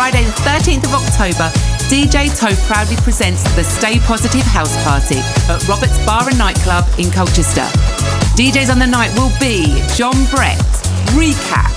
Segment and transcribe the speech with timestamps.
[0.00, 1.52] Friday, the 13th of October,
[1.92, 5.18] DJ Toph proudly presents the Stay Positive House Party
[5.52, 7.68] at Robert's Bar and Nightclub in Colchester.
[8.32, 10.56] DJs on the night will be John Brett,
[11.12, 11.68] Recap,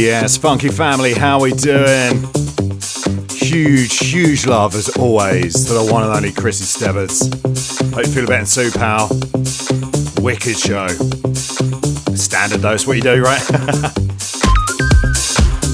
[0.00, 2.28] yes, Funky Family, how we doing?
[3.30, 7.28] Huge, huge love as always to the one and only Chrissy Stebbers.
[7.92, 9.08] Hope you feel better Sue Pal.
[10.22, 10.88] Wicked show.
[12.14, 13.50] Standard dose, what you do, right?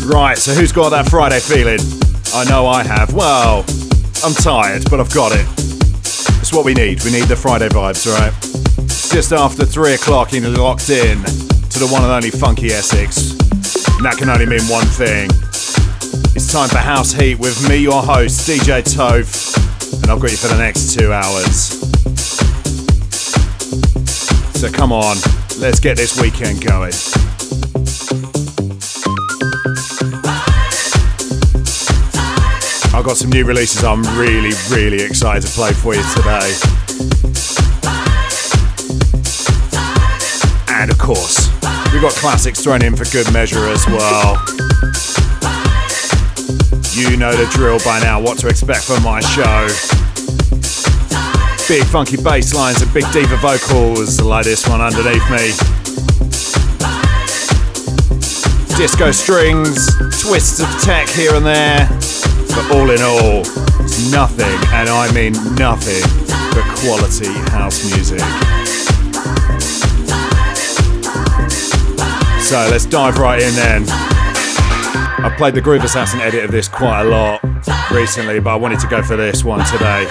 [0.06, 1.80] right, so who's got that Friday feeling?
[2.34, 3.14] I know I have.
[3.14, 3.64] Well,
[4.24, 5.46] I'm tired, but I've got it.
[6.40, 7.04] It's what we need.
[7.04, 8.32] We need the Friday vibes, right?
[9.12, 13.45] Just after three o'clock you're locked in to the one and only Funky Essex.
[13.96, 15.30] And that can only mean one thing.
[16.36, 19.56] It's time for House Heat with me, your host, DJ Toph,
[20.02, 21.80] and I've got you for the next two hours.
[24.60, 25.16] So come on,
[25.60, 26.92] let's get this weekend going.
[32.94, 36.52] I've got some new releases I'm really, really excited to play for you today.
[40.68, 41.45] And of course,
[41.96, 44.36] we've got classics thrown in for good measure as well.
[46.92, 49.64] You know the drill by now, what to expect from my show.
[51.68, 55.56] Big funky bass lines and big diva vocals like this one underneath me.
[58.76, 59.88] Disco strings,
[60.20, 61.88] twists of tech here and there,
[62.52, 63.40] but all in all,
[63.80, 64.44] it's nothing,
[64.74, 66.04] and I mean nothing,
[66.52, 68.20] but quality house music.
[72.46, 73.82] So let's dive right in then.
[73.88, 77.42] I played the Groove Assassin edit of this quite a lot
[77.90, 80.08] recently, but I wanted to go for this one today.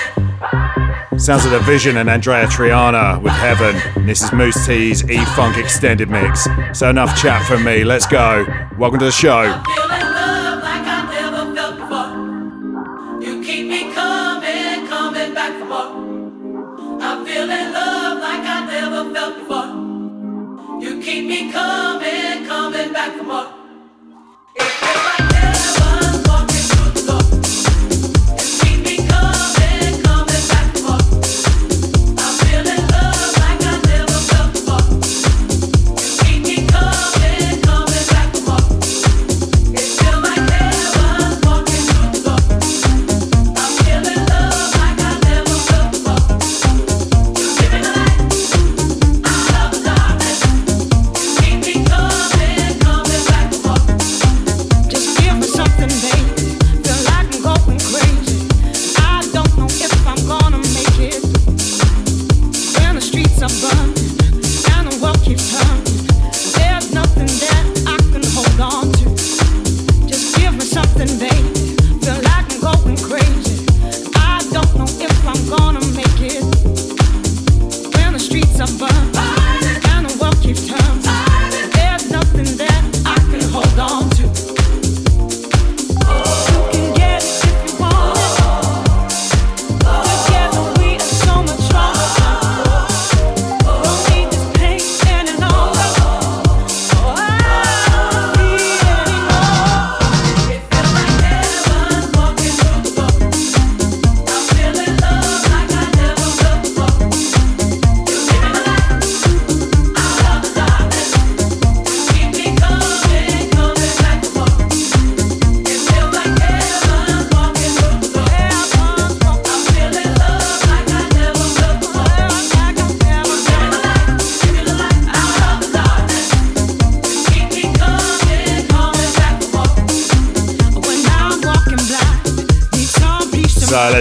[1.18, 3.78] Sounds of the Vision and Andreya Triana with Heaven.
[3.96, 6.46] And this is Mousse T's E Funk Extended Mix.
[6.74, 7.86] So enough chat from me.
[7.86, 8.46] Let's go.
[8.78, 9.64] Welcome to the show.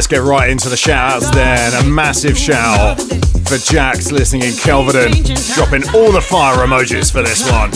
[0.05, 1.83] Let's get right into the shout outs then.
[1.83, 3.01] A massive shout
[3.49, 7.71] for Jax listening in Kelvedon, dropping all the fire emojis for this one.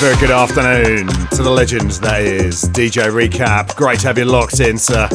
[0.00, 1.06] Very good afternoon
[1.36, 3.76] to the legends that is DJ Recap.
[3.76, 5.08] Great to have you locked in, sir.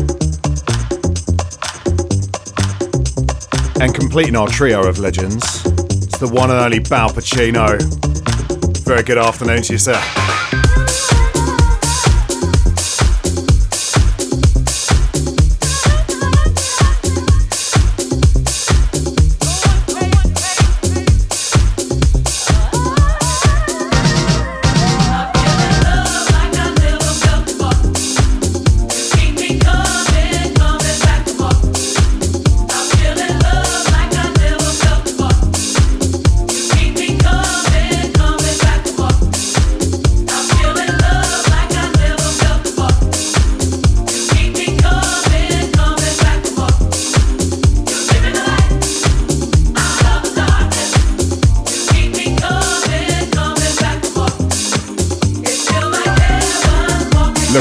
[3.81, 7.78] And completing our trio of legends, it's the one and only Bal Pacino.
[8.86, 10.19] Very good afternoon to you, sir.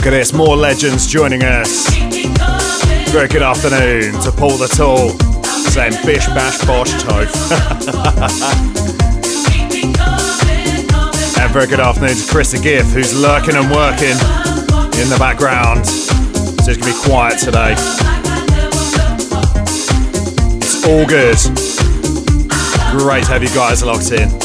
[0.09, 1.95] At this, more legends joining us.
[3.11, 5.11] Very good afternoon to Paul the Tall,
[5.69, 7.29] saying bish bash bosh Toph.
[11.39, 14.17] and very good afternoon to Chris the Gift, who's lurking and working
[14.97, 15.87] in the background.
[15.87, 17.75] So it's gonna be quiet today.
[20.57, 21.37] It's all good.
[22.99, 24.38] Great to have you guys locked in.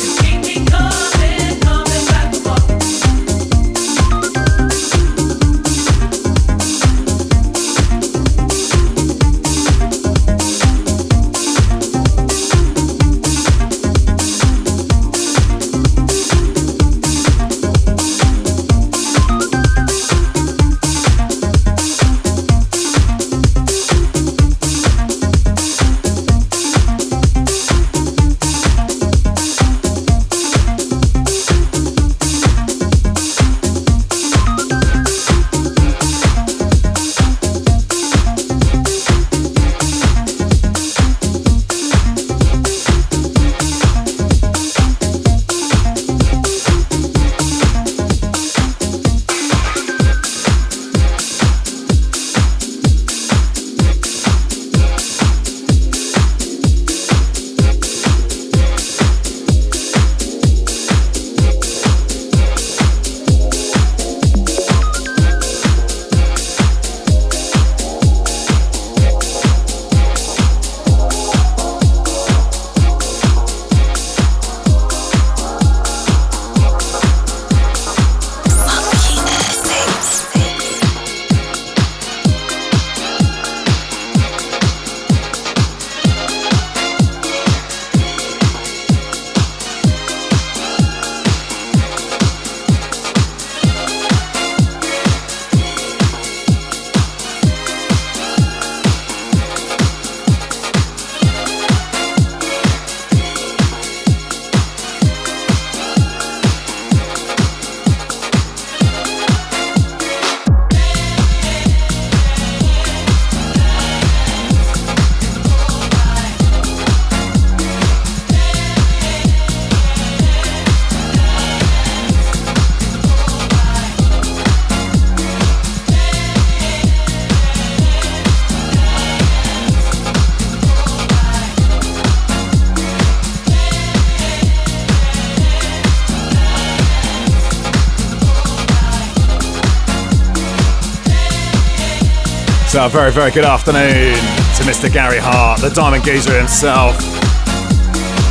[142.83, 144.91] A very, very good afternoon to Mr.
[144.91, 146.97] Gary Hart, the Diamond Geezer himself.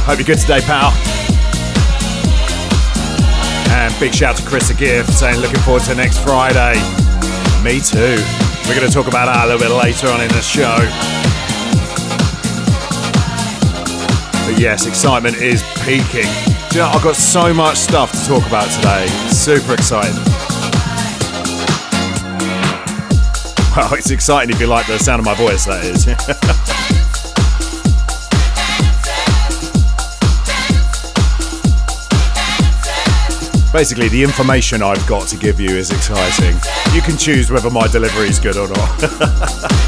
[0.05, 0.93] Hope you're good today, pal.
[3.73, 6.75] And big shout to Chris the Gift saying looking forward to next Friday.
[7.65, 8.21] Me too.
[8.69, 10.77] We're going to talk about that a little bit later on in the show.
[14.45, 16.29] But yes, excitement is peaking.
[16.69, 19.07] Do you know, I've got so much stuff to talk about today.
[19.31, 20.32] Super excited.
[23.75, 26.05] Well, it's exciting if you like the sound of my voice, that is.
[33.73, 36.55] Basically, the information I've got to give you is exciting.
[36.95, 39.73] You can choose whether my delivery is good or not.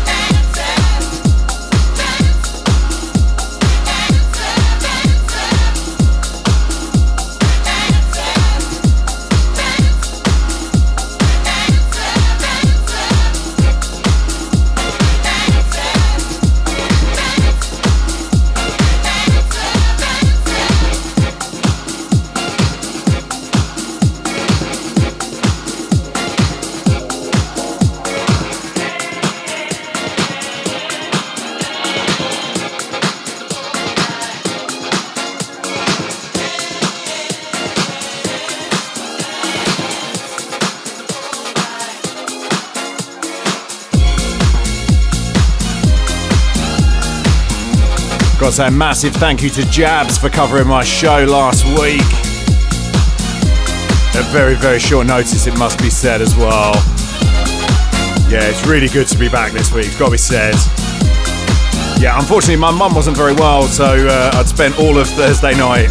[48.55, 52.07] Say a massive thank you to Jabs for covering my show last week.
[54.15, 56.75] At very, very short notice, it must be said as well.
[58.31, 60.55] Yeah, it's really good to be back this week, it's got to be said.
[62.01, 65.91] Yeah, unfortunately, my mum wasn't very well, so uh, I'd spent all of Thursday night,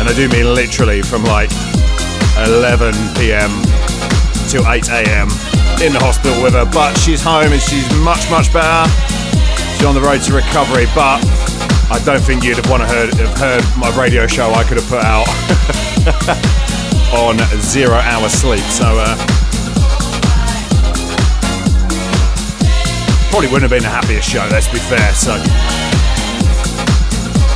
[0.00, 1.50] and I do mean literally from like
[2.48, 3.52] 11 pm
[4.48, 5.28] till 8 am
[5.84, 6.64] in the hospital with her.
[6.64, 8.90] But she's home and she's much, much better.
[9.76, 11.20] She's on the road to recovery, but
[11.90, 14.76] I don't think you'd have want to heard, have heard my radio show I could
[14.76, 15.26] have put out
[17.14, 18.60] on zero hour sleep.
[18.64, 19.16] So, uh,
[23.30, 25.12] probably wouldn't have been the happiest show, let's be fair.
[25.14, 25.32] So,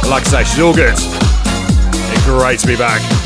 [0.09, 0.97] like I say, she's all good.
[2.25, 3.22] Great to be back.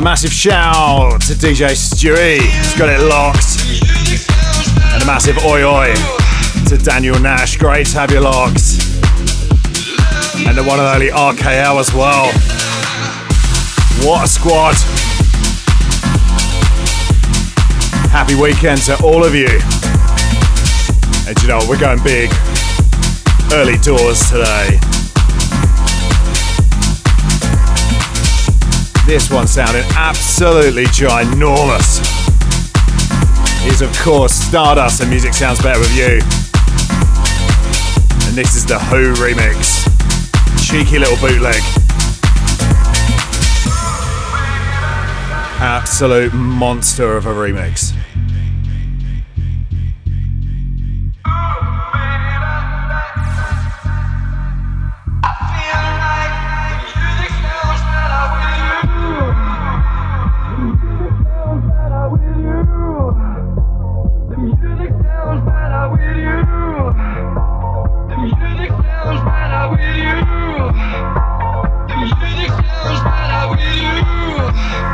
[0.00, 3.60] A massive shout to DJ Stewie, he's got it locked.
[4.94, 5.92] And a massive oi oi
[6.68, 8.80] to Daniel Nash, great to have you locked.
[10.46, 12.32] And the one and only RKL as well.
[14.02, 14.76] What a squad!
[18.10, 19.60] Happy weekend to all of you.
[21.28, 22.30] And you know, we're going big
[23.52, 24.89] early doors today.
[29.10, 31.98] This one sounded absolutely ginormous.
[33.66, 36.20] Is of course Stardust and Music Sounds Better with You.
[38.28, 39.82] And this is the Wh0 remix.
[40.64, 41.60] Cheeky little bootleg.
[45.60, 47.89] Absolute monster of a remix.
[74.68, 74.89] You.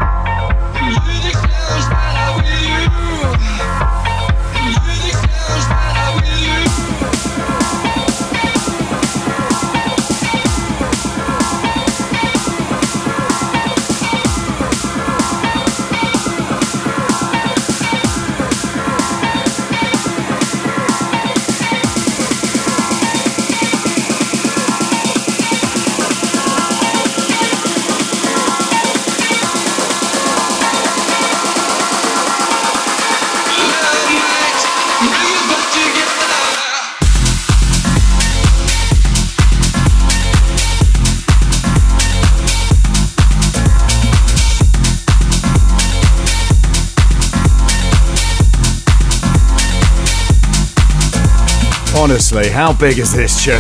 [52.08, 53.56] Honestly, how big is this tune?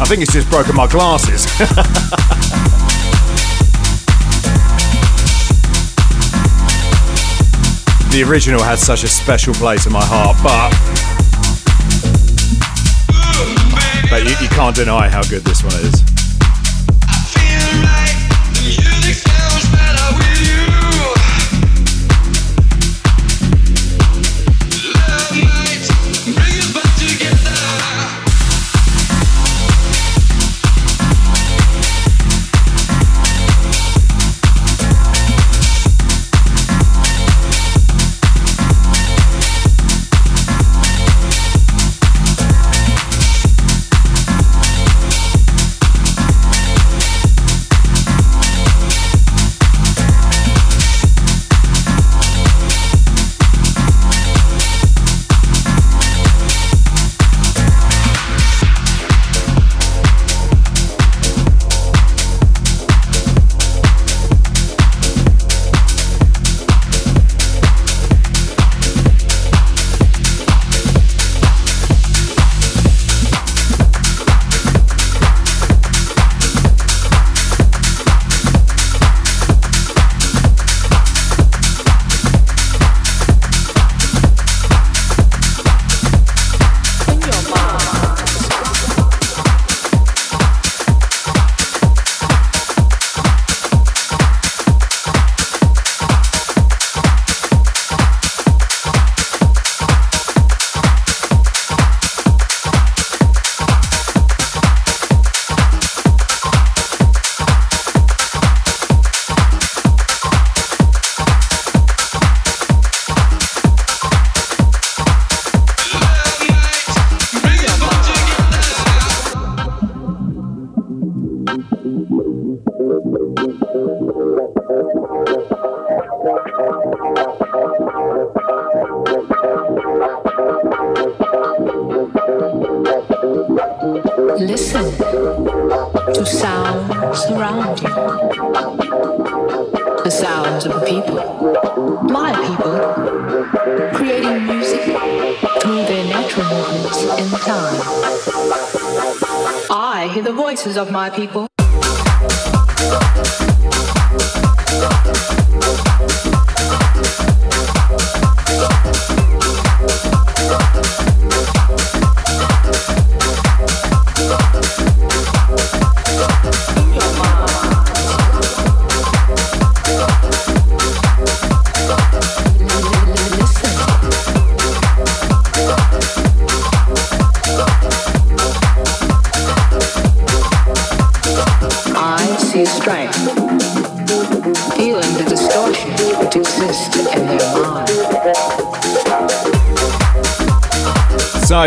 [0.00, 1.44] I think it's just broken my glasses.
[8.10, 10.72] the original had such a special place in my heart, but
[14.10, 16.07] but you, you can't deny how good this one is.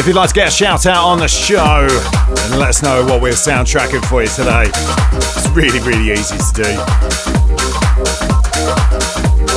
[0.01, 3.05] If you'd like to get a shout out on the show and let us know
[3.05, 4.63] what we're soundtracking for you today,
[5.13, 6.69] it's really, really easy to do.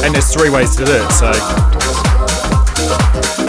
[0.04, 1.30] And there's three ways to do it, so.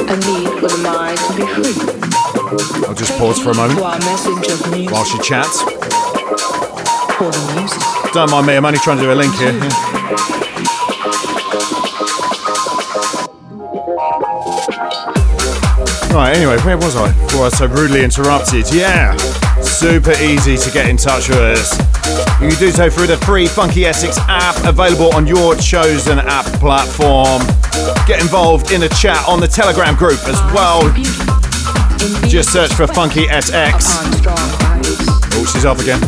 [0.08, 2.88] A need for the mind to be free.
[2.88, 3.82] I'll just pause for a moment
[4.90, 5.66] while she chats.
[8.14, 10.35] Don't mind me, I'm only trying to do a link here.
[16.16, 18.74] Right, anyway, where was I before I was so rudely interrupted?
[18.74, 19.18] Yeah,
[19.60, 21.78] super easy to get in touch with us.
[22.42, 26.46] You can do so through the free Funky Essex app available on your chosen app
[26.62, 27.42] platform.
[28.08, 30.90] Get involved in the chat on the Telegram group as well.
[32.30, 33.90] Just search for Funky SX.
[35.34, 36.00] Oh, she's off again.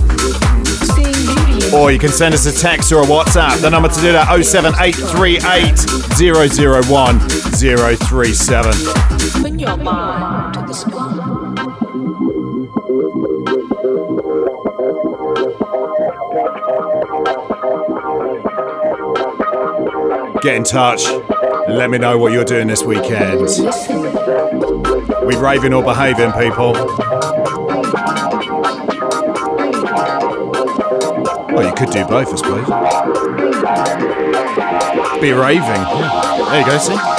[1.75, 3.59] Or you can send us a text or a WhatsApp.
[3.59, 7.19] The number to do that 07838 001
[7.99, 9.06] 037.
[9.67, 10.73] Your mind to the
[20.41, 21.03] Get in touch.
[21.67, 23.41] Let me know what you're doing this weekend.
[25.25, 26.71] We raving or behaving, people.
[31.51, 32.67] Well, you could do both, I suppose.
[35.21, 35.83] Be raving.
[36.51, 37.16] There you go, see?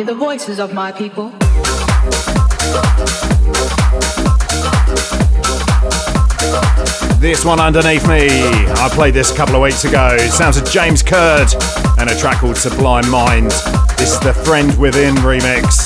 [0.00, 1.28] Hear the voices of my people.
[7.20, 10.16] This one underneath me, I played this a couple of weeks ago.
[10.28, 11.48] Sounds of James Curd
[11.98, 13.50] and a track called Sublime Mind.
[13.98, 15.84] This is the Friend Within remix.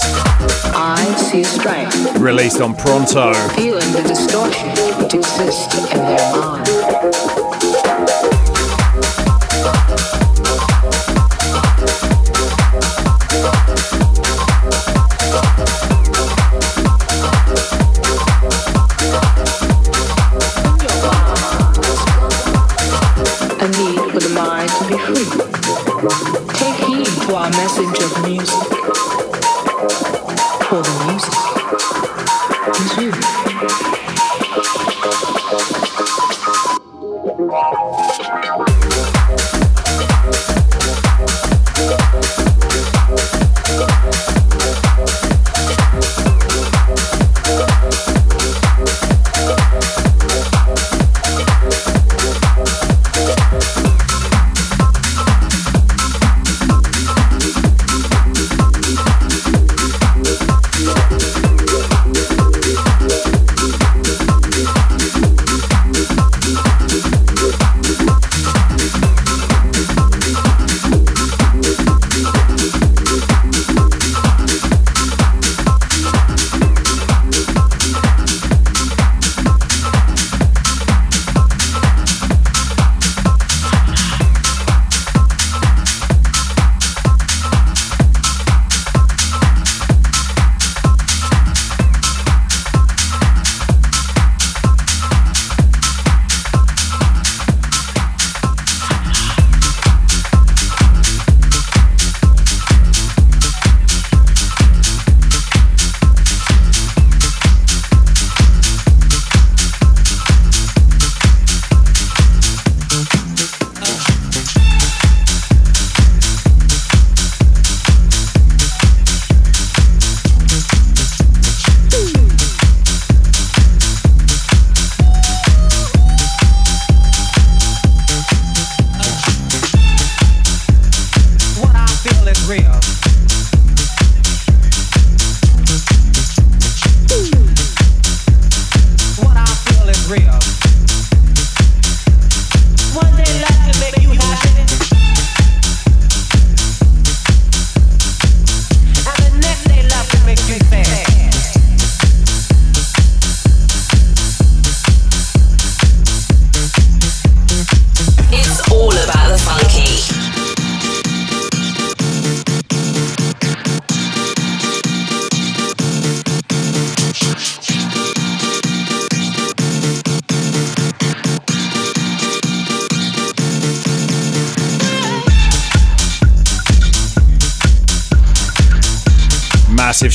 [0.76, 2.16] I see strength.
[2.18, 3.32] Released on Pronto.
[3.54, 4.70] Feeling the distortion
[5.12, 6.83] exists in their mind.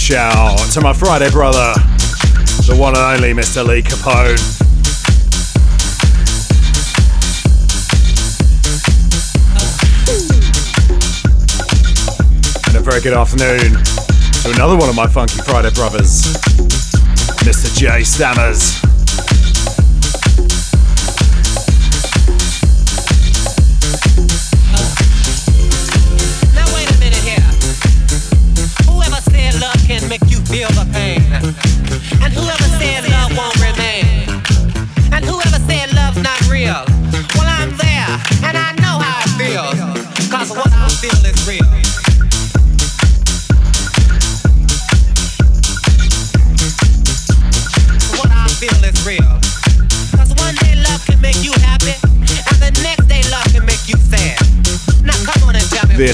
[0.10, 1.72] Shout to my Friday brother,
[2.66, 3.64] the one and only Mr.
[3.64, 4.40] Lee Capone.
[12.70, 13.84] And a very good afternoon
[14.42, 16.24] to another one of my Funky Friday brothers,
[17.46, 17.78] Mr.
[17.78, 18.79] J Stammers.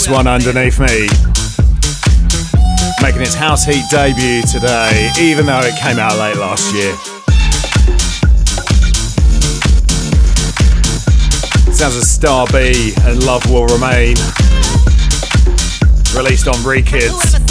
[0.06, 1.08] This one underneath me.
[3.02, 6.94] Making its House Heat debut today, even though it came out late last year.
[11.74, 14.16] Sounds of Star B and Love Will Remain.
[16.16, 17.45] Released on Rekids.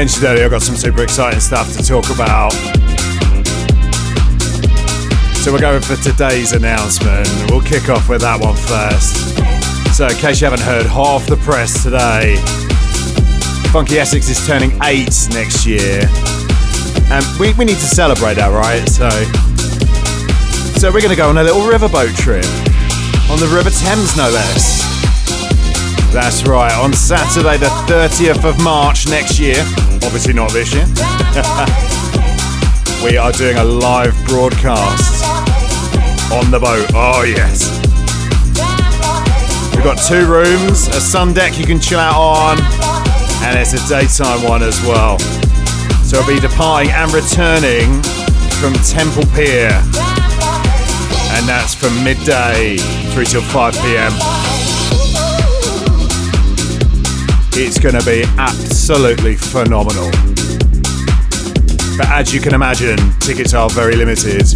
[0.00, 2.52] Mentioned earlier I've got some super exciting stuff to talk about.
[5.44, 7.28] So, we're going for today's announcement.
[7.50, 9.36] We'll kick off with that one first.
[9.94, 12.36] So, in case you haven't heard, half the press today.
[13.72, 16.08] Funky Essex is turning eight next year.
[17.12, 18.80] And we, we need to celebrate that, right?
[18.88, 19.10] So,
[20.80, 22.48] so we're going to go on a little riverboat trip.
[23.28, 24.80] On the River Thames, no less.
[26.10, 29.62] That's right, on Saturday, the 30th of March next year.
[30.02, 30.84] Obviously, not this year.
[33.04, 35.24] we are doing a live broadcast
[36.32, 36.86] on the boat.
[36.94, 37.78] Oh, yes.
[39.74, 42.58] We've got two rooms, a sun deck you can chill out on,
[43.44, 45.18] and it's a daytime one as well.
[46.04, 48.02] So I'll be departing and returning
[48.60, 49.70] from Temple Pier,
[51.32, 52.76] and that's from midday
[53.12, 54.39] through till 5 pm.
[57.52, 60.10] It's going to be absolutely phenomenal.
[61.98, 64.46] But as you can imagine, tickets are very limited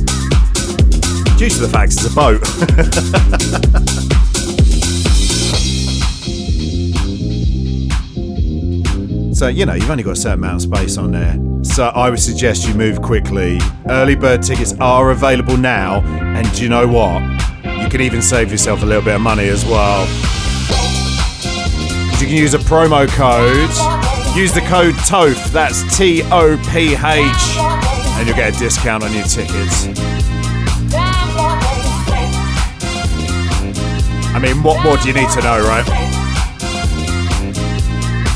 [1.37, 2.45] due to the fact it's a boat.
[9.35, 11.37] so, you know, you've only got a certain amount of space on there.
[11.65, 13.59] So, I would suggest you move quickly.
[13.89, 17.21] Early bird tickets are available now, and you know what?
[17.83, 20.07] You can even save yourself a little bit of money as well.
[22.21, 23.71] You can use a promo code.
[24.37, 29.15] Use the code TOPH, that's T O P H, and you'll get a discount on
[29.15, 29.87] your tickets.
[34.35, 35.87] I mean, what more do you need to know, right?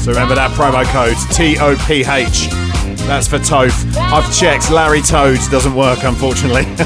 [0.03, 2.47] So remember that promo code T O P H.
[3.09, 3.97] That's for TOPH.
[3.97, 6.63] I've checked, Larry Toad doesn't work, unfortunately.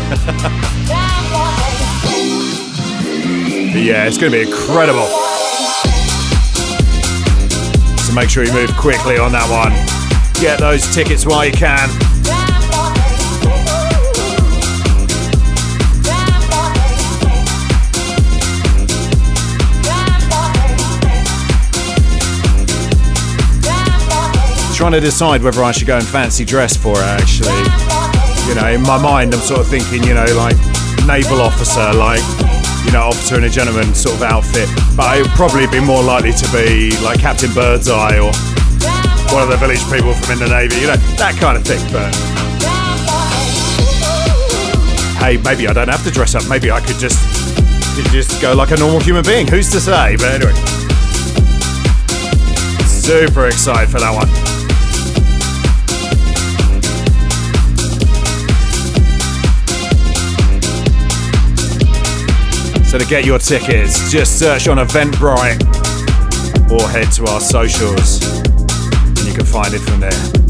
[3.78, 5.21] yeah, it's going to be incredible.
[8.14, 9.72] Make sure you move quickly on that one.
[10.40, 11.88] Get those tickets while you can.
[24.76, 27.48] Trying to decide whether I should go in fancy dress for it actually.
[28.46, 30.56] You know, in my mind, I'm sort of thinking, you know, like
[31.06, 32.20] naval officer, like
[32.84, 34.68] you know, officer and a gentleman sort of outfit.
[34.96, 38.32] But it would probably be more likely to be like Captain Birdseye or
[39.32, 41.80] one of the village people from in the Navy, you know, that kind of thing.
[41.92, 42.12] But
[45.22, 46.48] hey, maybe I don't have to dress up.
[46.48, 47.18] Maybe I could just
[48.10, 49.46] just go like a normal human being.
[49.46, 50.16] Who's to say?
[50.16, 50.54] But anyway,
[52.86, 54.61] super excited for that one.
[62.92, 65.62] So to get your tickets, just search on Eventbrite
[66.70, 70.41] or head to our socials and you can find it from there.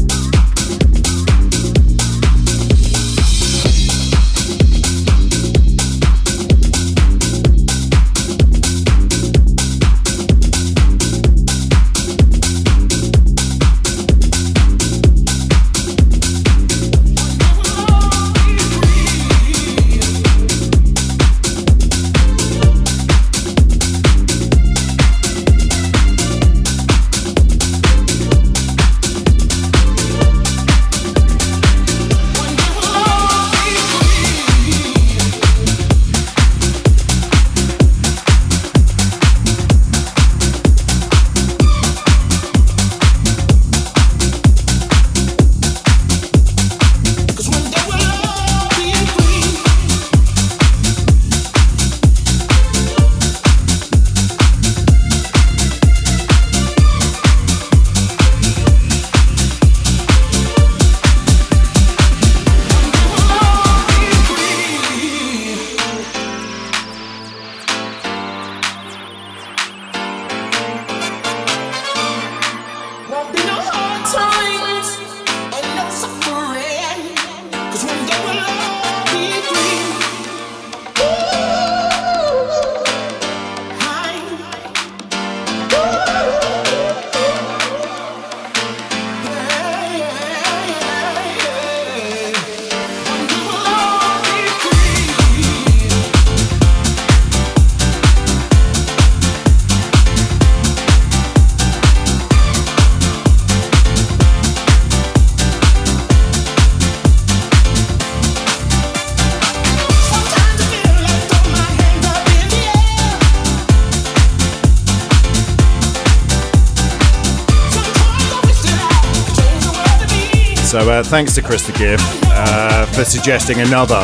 [121.13, 124.03] Thanks to Chris the Gift uh, for suggesting another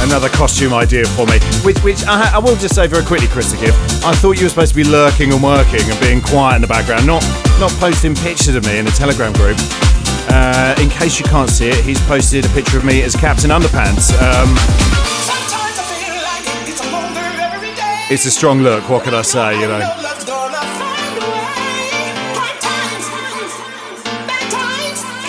[0.00, 1.38] another costume idea for me.
[1.68, 3.76] Which, which I, I, will just say very quickly, Chris the Gift.
[4.02, 6.66] I thought you were supposed to be lurking and working and being quiet in the
[6.66, 7.22] background, not
[7.60, 9.58] not posting pictures of me in the Telegram group.
[10.32, 13.50] Uh, in case you can't see it, he's posted a picture of me as Captain
[13.50, 14.16] Underpants.
[14.16, 14.48] Um,
[18.10, 18.88] it's a strong look.
[18.88, 19.60] What can I say?
[19.60, 20.01] You know.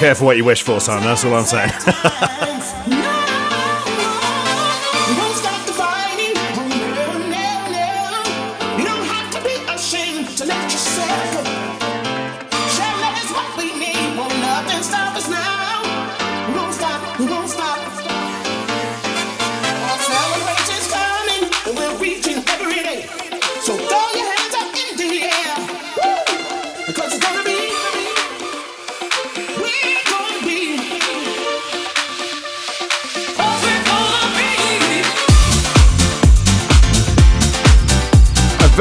[0.04, 1.02] Careful what you wish for, son.
[1.02, 2.50] That's all I'm saying.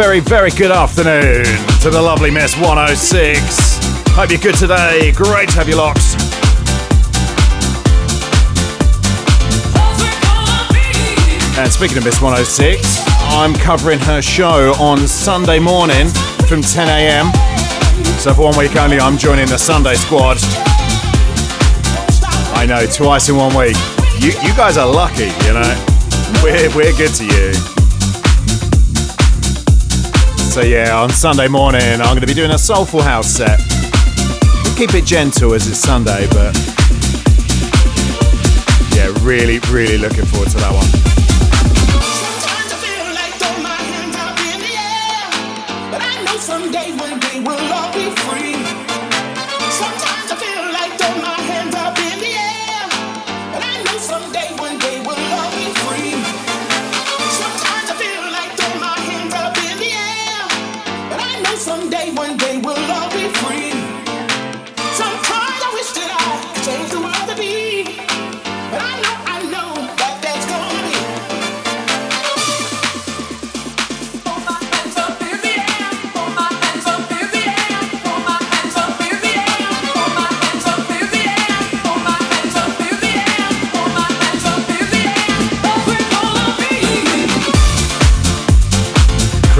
[0.02, 1.44] very, very good afternoon
[1.80, 3.78] to the lovely Miss 106.
[4.08, 5.12] Hope you're good today.
[5.12, 6.00] Great to have you locked.
[11.56, 16.08] And speaking of Miss 106, I'm covering her show on Sunday morning
[16.48, 17.30] from 10 a.m.
[18.18, 20.38] So for one week only, I'm joining the Sunday squad.
[22.58, 23.76] I know, twice in one week.
[24.18, 25.86] You, you guys are lucky, you know.
[26.42, 27.81] We're, we're good to you.
[30.52, 33.58] So yeah, on Sunday morning I'm going to be doing a soulful house set.
[34.76, 36.54] keep it gentle as it's Sunday, but
[38.94, 41.11] yeah, really, really looking forward to that one.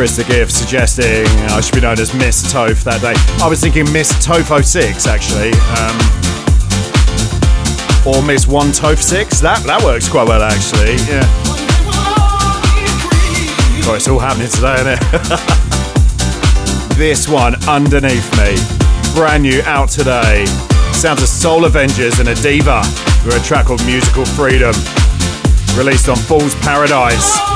[0.02, 1.24] Chris the Gift suggesting
[1.54, 3.14] I should be known as Miss Toph that day.
[3.38, 5.54] I was thinking Miss Toph 06 actually.
[5.78, 5.94] Um,
[8.02, 9.38] or Miss One Toph 6.
[9.38, 10.98] That, that works quite well actually.
[11.06, 11.22] Yeah.
[13.86, 14.98] Oh, it's all happening today, isn't it?
[16.98, 18.58] this one underneath me.
[19.14, 20.46] Brand new out today.
[20.98, 22.82] Sounds of Soul Avengerz and Adeva
[23.24, 24.74] with a track called Musical Freedom.
[25.78, 27.51] Released on Fool's Paradise.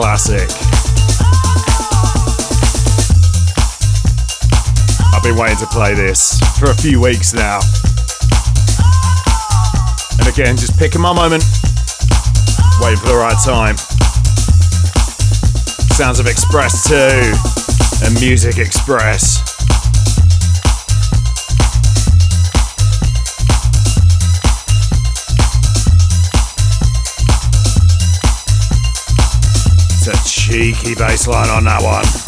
[0.00, 0.48] Classic.
[5.12, 7.58] I've been waiting to play this for a few weeks now.
[10.20, 11.42] And again, just picking my moment,
[12.80, 13.76] waiting for the right time.
[15.96, 19.27] Sounds of X-Press 2 and Muzik Xpress.
[30.48, 32.27] Cheeky bass on that one.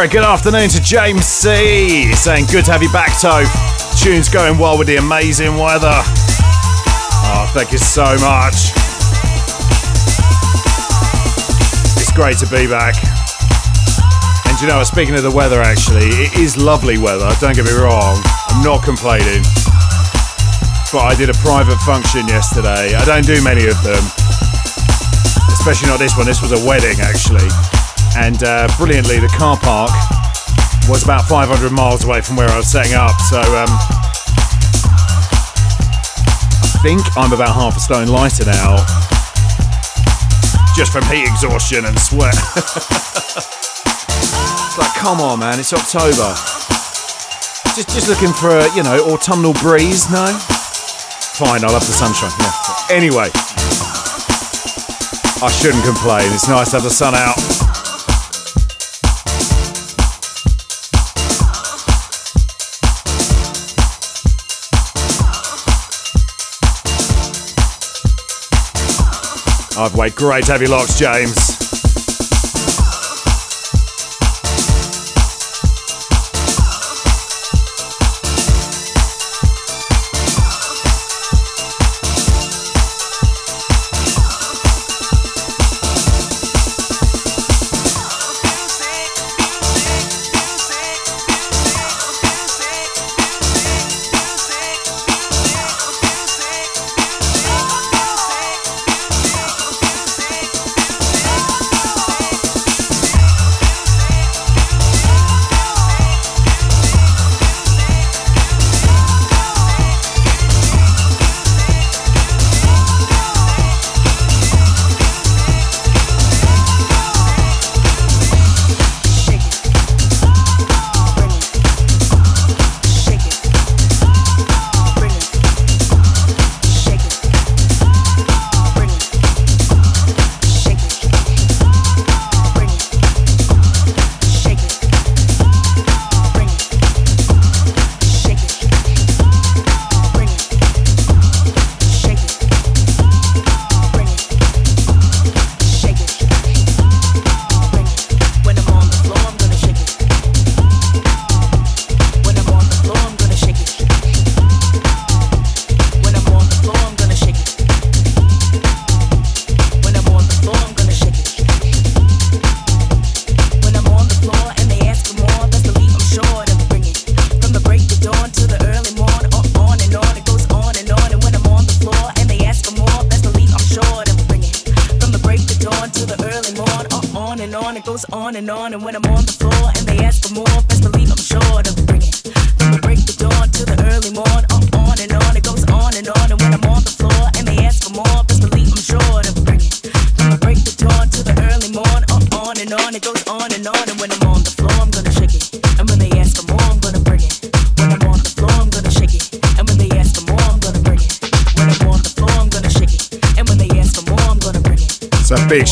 [0.00, 2.10] Very good afternoon to James C.
[2.14, 3.52] Saying, good to have you back, Toph.
[4.00, 5.92] Tune's going well with the amazing weather.
[7.28, 8.72] Oh, thank you so much.
[12.00, 12.96] It's great to be back.
[14.48, 17.76] And you know, speaking of the weather, actually, it is lovely weather, don't get me
[17.76, 18.16] wrong.
[18.48, 19.44] I'm not complaining.
[20.96, 22.96] But I did a private function yesterday.
[22.96, 24.00] I don't do many of them,
[25.52, 26.24] especially not this one.
[26.24, 27.52] This was a wedding, actually
[28.20, 29.88] and uh, brilliantly, the car park
[30.92, 33.16] was about 500 miles away from where I was setting up.
[33.32, 33.72] So um,
[36.60, 38.76] I think I'm about half a stone lighter now,
[40.76, 42.36] just from heat exhaustion and sweat.
[44.68, 46.36] it's like, come on, man, it's October.
[47.72, 50.28] Just, just looking for a, you know, autumnal breeze, no?
[51.40, 52.36] Fine, I love the sunshine.
[52.36, 52.52] Yeah.
[52.92, 53.32] Anyway,
[55.40, 56.28] I shouldn't complain.
[56.36, 57.69] It's nice to have the sun out.
[69.80, 70.14] I've wait.
[70.14, 71.59] Great you locked, James.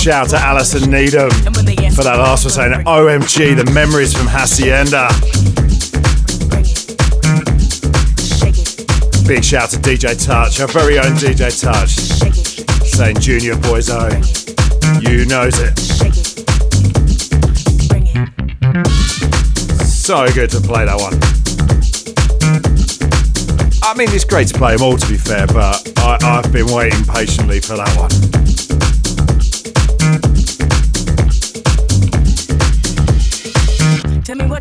[0.09, 5.07] Shout to Alison Needham for that last one saying, OMG, the memories from Hacienda.
[9.29, 11.91] big shout to DJ Touch, our very own DJ Touch,
[12.89, 14.09] saying Junior Boys O.
[14.99, 15.79] You knows it.
[19.85, 21.21] So good to play that one.
[23.83, 26.73] I mean, it's great to play them all, to be fair, but I, I've been
[26.73, 28.18] waiting patiently for that one.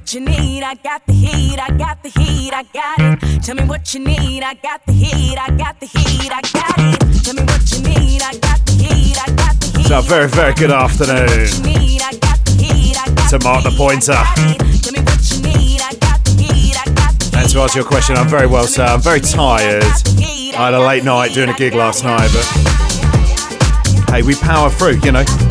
[0.08, 3.44] What you need, I got the heat, I got the heat, I got it.
[3.44, 6.80] Tell me what you need, I got the heat, I got the heat, I got
[6.80, 7.26] it.
[7.26, 9.88] Tell me what you need, I got the heat, I got the heat.
[9.88, 11.48] So, very, very good afternoon
[13.28, 14.14] to Mark the Pointer.
[17.38, 18.86] And to answer your question, I'm very well, sir.
[18.86, 19.84] I'm very tired.
[19.84, 22.46] I had a late night doing a gig last night, but
[24.10, 25.47] hey, we power through, you know.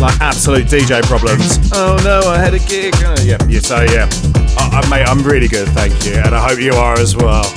[0.00, 1.58] Like absolute DJ problems.
[1.74, 2.94] Oh no, I had a gig.
[2.96, 4.08] Oh, yeah, yeah, so yeah.
[4.56, 6.14] I, I, mate, I'm really good, thank you.
[6.14, 7.42] And I hope you are as well.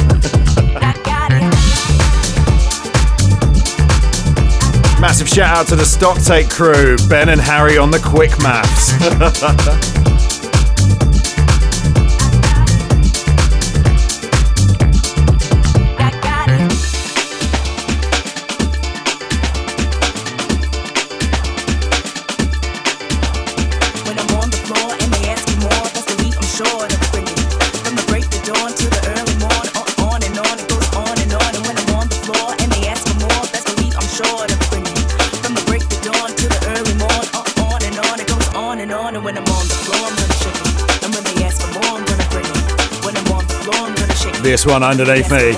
[4.99, 8.91] Massive shout out to the Stocktake crew, Ben and Harry on the quick maths.
[44.43, 45.53] This one underneath me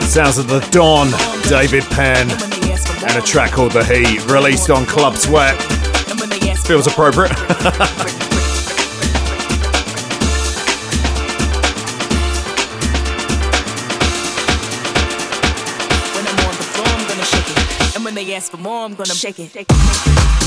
[0.00, 1.12] sounds of the Dawn,
[1.48, 5.56] David Penn, and a track called The Heat, released on Club Sweat.
[6.66, 7.30] Feels appropriate.
[18.02, 19.56] when they ask for more, I'm gonna shake it.
[19.56, 20.39] I gotta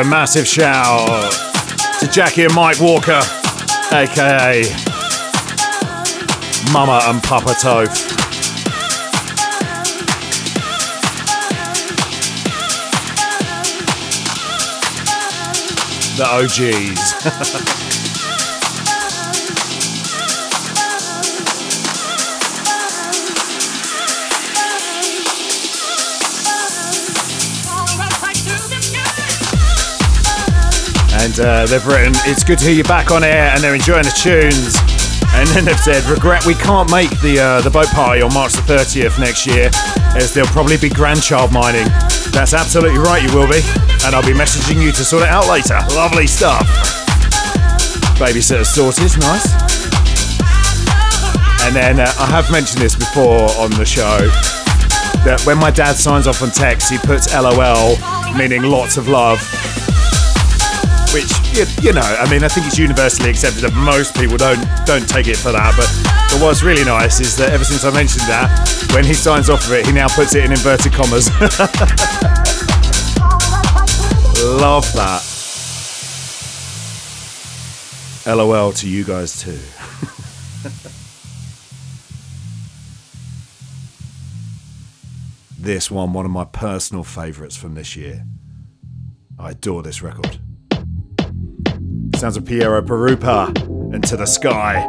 [0.00, 1.32] a massive shout
[2.00, 3.20] to Jackie and Mike Walker,
[3.92, 4.64] aka
[6.72, 8.14] Mama and Papa Toph.
[16.16, 17.82] The OGs.
[31.38, 34.04] and uh, they've written, "It's good to hear you back on air," and they're enjoying
[34.04, 34.76] the tunes.
[35.34, 38.52] And then they've said, "Regret we can't make the uh, the boat party on March
[38.52, 39.70] the 30th next year,
[40.14, 41.86] as there'll probably be grandchild mining."
[42.30, 43.60] That's absolutely right, you will be,
[44.04, 45.78] and I'll be messaging you to sort it out later.
[45.94, 46.66] Lovely stuff.
[48.18, 49.52] Babysitter sorted, nice.
[51.64, 54.18] And then uh, I have mentioned this before on the show
[55.24, 57.96] that when my dad signs off on text, he puts LOL,
[58.36, 59.40] meaning lots of love.
[61.12, 61.30] Which
[61.82, 65.28] you, know, I mean, I think it's universally accepted that most people don't don't take
[65.28, 65.74] it for that.
[65.76, 65.88] But,
[66.30, 68.50] but what's really nice is that ever since I mentioned that,
[68.92, 71.30] when he signs off of it, he now puts it in inverted commas.
[74.60, 75.22] Love that.
[78.26, 79.52] LOL to you guys too.
[85.58, 88.24] this one, one of my personal favourites from this year.
[89.38, 90.38] I adore this record.
[92.16, 93.54] Sounds of Piero Pirupa
[93.94, 94.88] Into the Sky,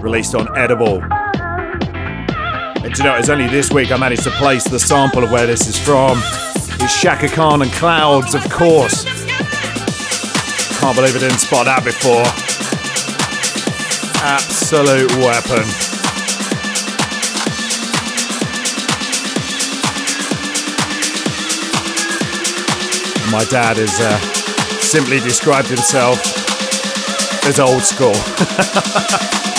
[0.00, 1.02] released on Edible.
[1.02, 5.44] And you know, it's only this week I managed to place the sample of where
[5.44, 6.18] this is from.
[6.80, 9.02] It's Chaka Khan and Clouds, of course.
[10.78, 12.22] Can't believe I didn't spot that before.
[14.22, 15.66] Absolute weapon.
[23.32, 24.16] My dad has uh,
[24.80, 26.42] simply described himself
[27.44, 28.14] as old school.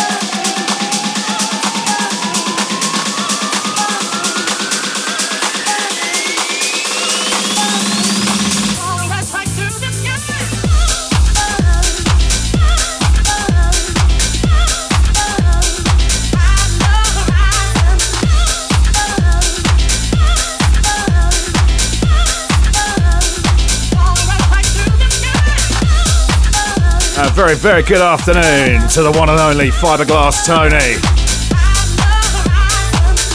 [27.34, 31.00] very, very good afternoon to the one and only Fiberglass Tony.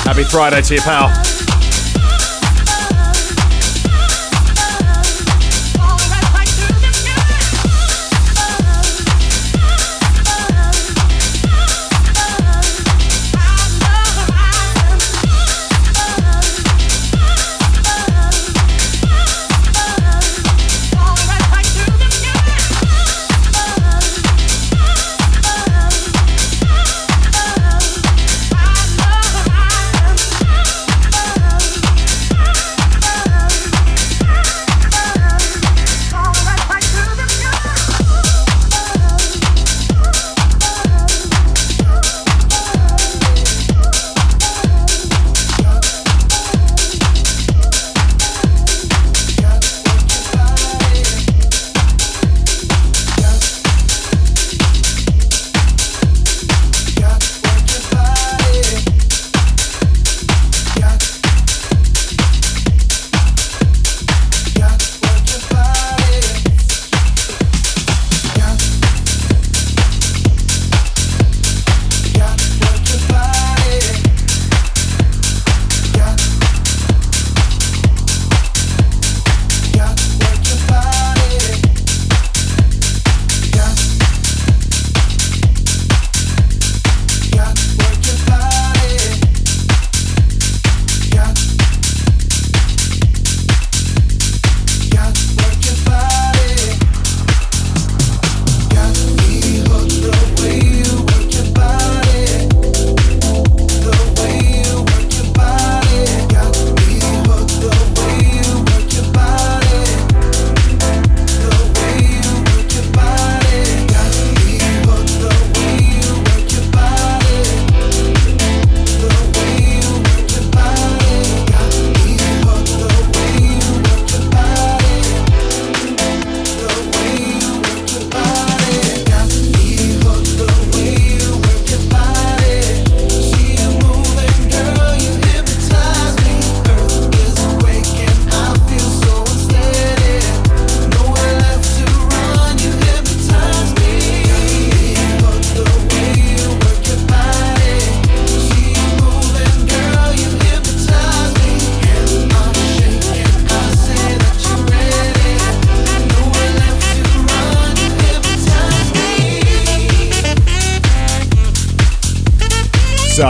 [0.05, 1.28] Happy Friday to you, pal.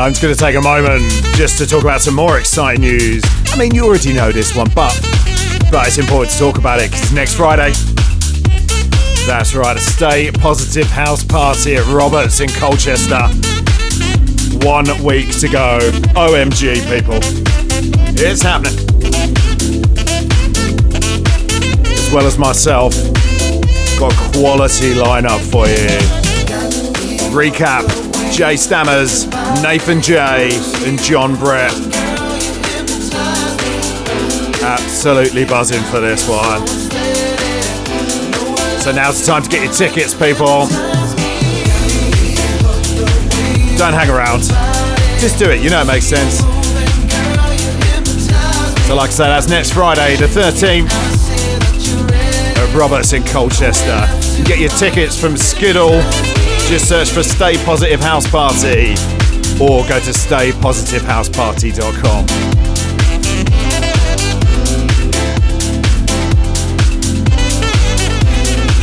[0.08, 1.02] I'm just going to take a moment
[1.36, 3.22] just to talk about some more exciting news.
[3.48, 4.98] I mean, you already know this one, but
[5.70, 7.72] but it's important to talk about it because it's next Friday.
[9.26, 13.20] That's right, a Stay Positive House Party at Roberts in Colchester.
[14.66, 15.78] One week to go.
[16.16, 17.20] OMG, people.
[18.16, 18.78] It's happening.
[21.84, 22.94] As well as myself,
[23.98, 25.98] got a quality lineup for you.
[27.36, 27.97] Recap
[28.38, 29.26] Jay Stammers,
[29.64, 30.48] Nathan J,
[30.86, 31.72] and John Brett.
[34.62, 36.64] Absolutely buzzing for this one.
[38.78, 40.68] So now's the time to get your tickets, people.
[43.76, 44.42] Don't hang around.
[45.18, 46.38] Just do it, you know it makes sense.
[48.86, 50.92] So, like I say, that's next Friday, the 13th,
[52.56, 54.06] at Roberts in Colchester.
[54.44, 56.27] Get your tickets from Skiddle.
[56.68, 58.90] Just search for Stay Positive House Party
[59.58, 62.26] or go to staypositivehouseparty.com.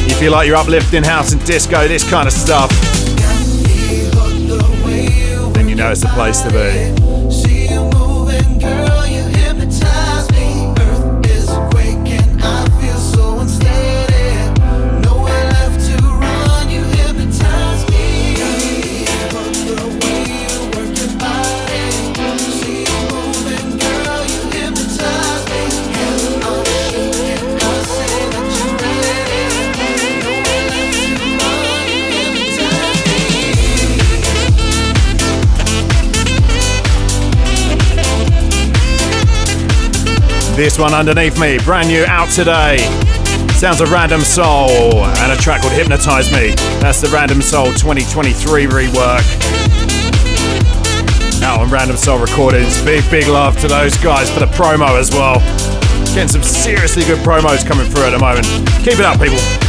[0.10, 2.72] If you like your uplifting house and disco, this kind of stuff,
[5.54, 7.05] then you know it's the place to be.
[40.56, 42.78] This one underneath me, brand new out today.
[43.56, 46.52] Sounds of Random Soul and a track called Hypnotize Me.
[46.80, 49.26] That's the Random Soul 2023 rework.
[51.44, 52.82] Out on Random Soul Recordings.
[52.86, 55.40] Big, big love to those guys for the promo as well.
[56.16, 58.46] Getting some seriously good promos coming through at the moment.
[58.86, 59.65] Keep it up, people.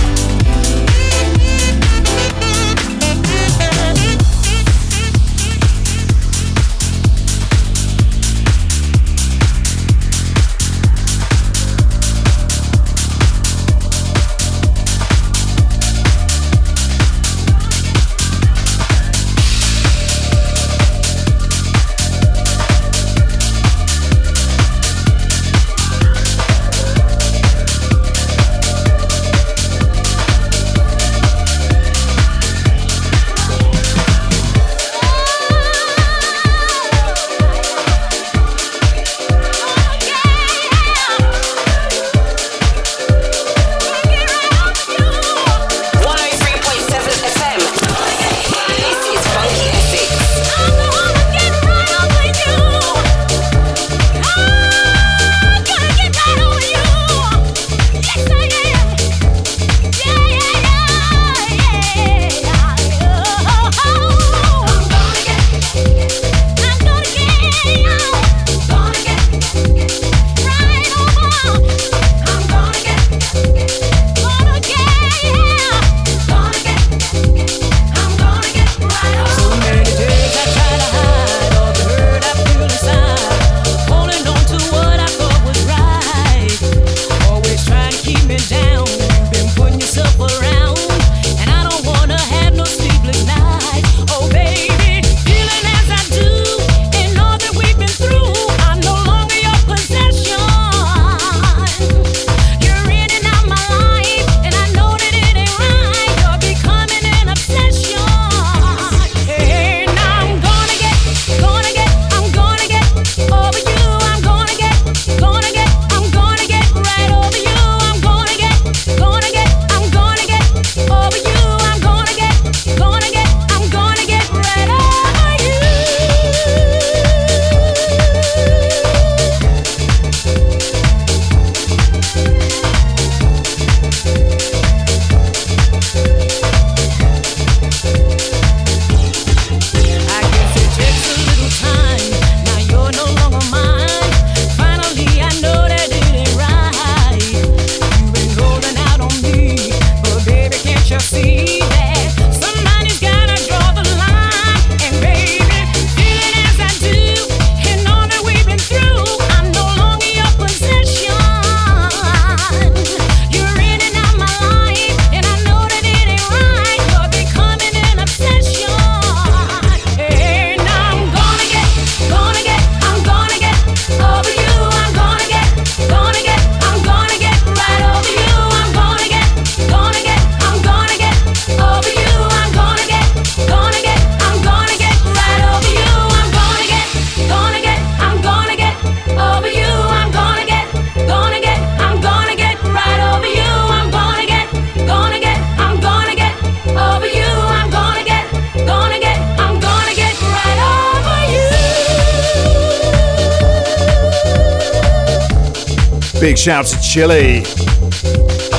[206.21, 207.41] Big shout to Chili.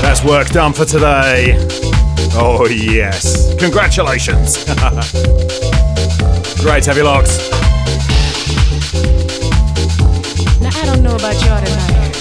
[0.01, 1.55] That's work done for today.
[2.39, 3.53] Oh, yes.
[3.59, 4.63] Congratulations.
[6.61, 7.49] Great heavy locks.
[10.61, 12.13] Now, I don't know about y'all tonight,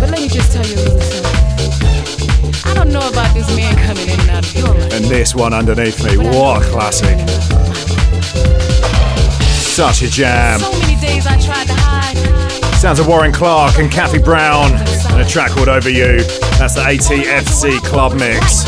[0.00, 2.70] but let me just tell you a little something.
[2.70, 4.92] I don't know about this man coming in and out of your life.
[4.94, 6.16] And this one underneath me.
[6.16, 7.06] but What a classic.
[7.08, 7.76] coming in and out of my life.
[9.62, 10.58] Such a jam.
[10.60, 11.89] So many days I tried to hide.
[12.80, 14.72] Sounds of Warren Clarke and Kathy Brown.
[15.12, 16.22] And a track called Over You.
[16.56, 18.64] That's the ATFC Club Mix.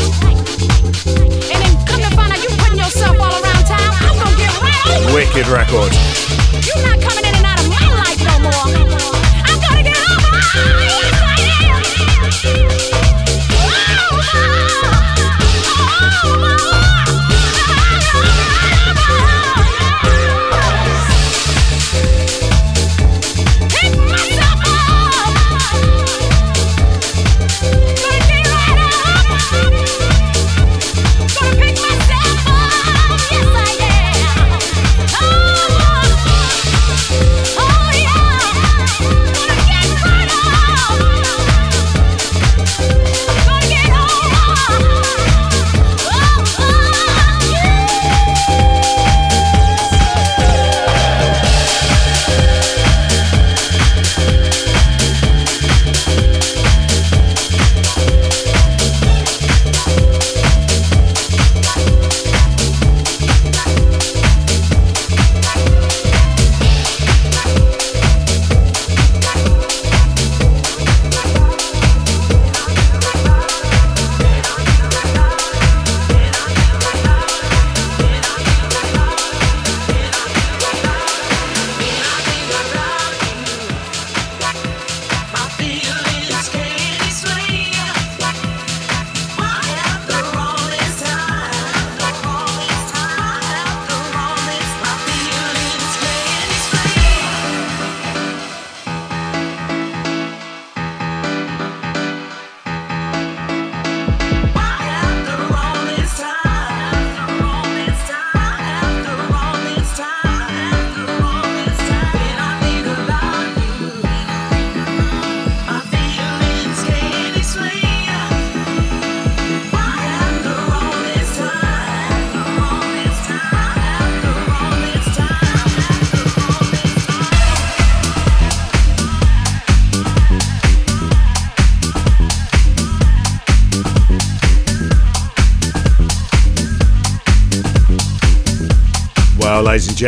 [5.15, 6.02] Wicked then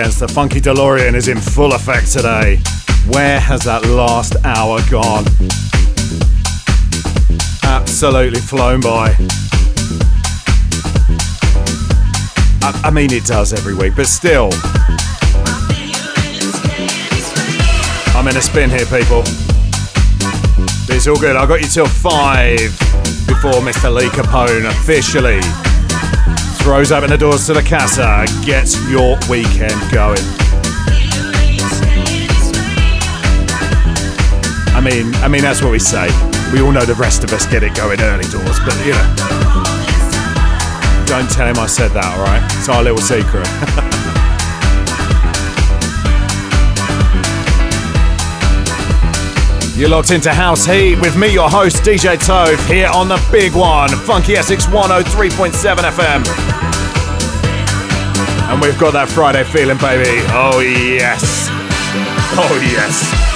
[0.03, 2.57] gents, the Funky DeLorean is in full effect today.
[3.07, 5.23] Where has that last hour gone?
[7.63, 9.15] Absolutely flown by.
[12.61, 14.49] I, I mean, it does every week, but still.
[18.17, 19.21] I'm in a spin here, people.
[20.87, 21.37] But it's all good.
[21.37, 22.77] I got you till five
[23.27, 23.95] before Mr.
[23.95, 25.39] Lee Capone officially
[26.65, 30.17] throws open the doors to the casa gets your weekend going.
[34.73, 36.07] I mean, I mean that's what we say.
[36.51, 39.13] We all know the rest of us get it going early doors, but you know,
[41.05, 42.17] don't tell him I said that.
[42.17, 43.45] All right, it's our little secret.
[49.75, 53.53] You're locked into House Heat with me, your host, DJ Toph, here on the big
[53.53, 56.23] one, Funky Essex 103.7 FM.
[58.49, 60.23] And we've got that Friday feeling, baby.
[60.31, 61.49] Oh, yes.
[62.37, 63.34] Oh, yes.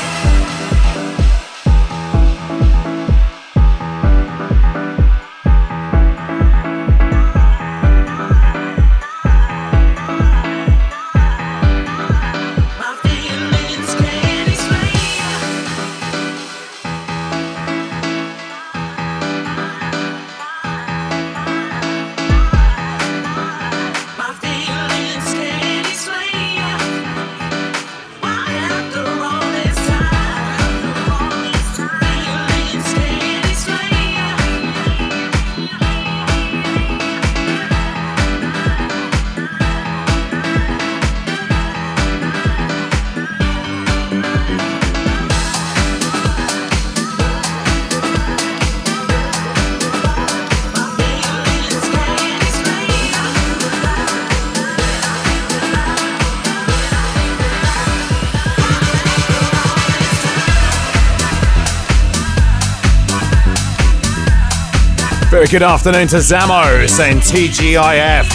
[65.51, 68.25] Good afternoon to Zamo saying TGIF.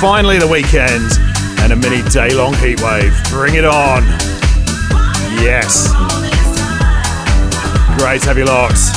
[0.00, 1.12] Finally the weekend
[1.60, 3.12] and a mini day long heatwave.
[3.28, 4.02] Bring it on.
[5.42, 5.92] Yes.
[7.98, 8.93] Great have you locked.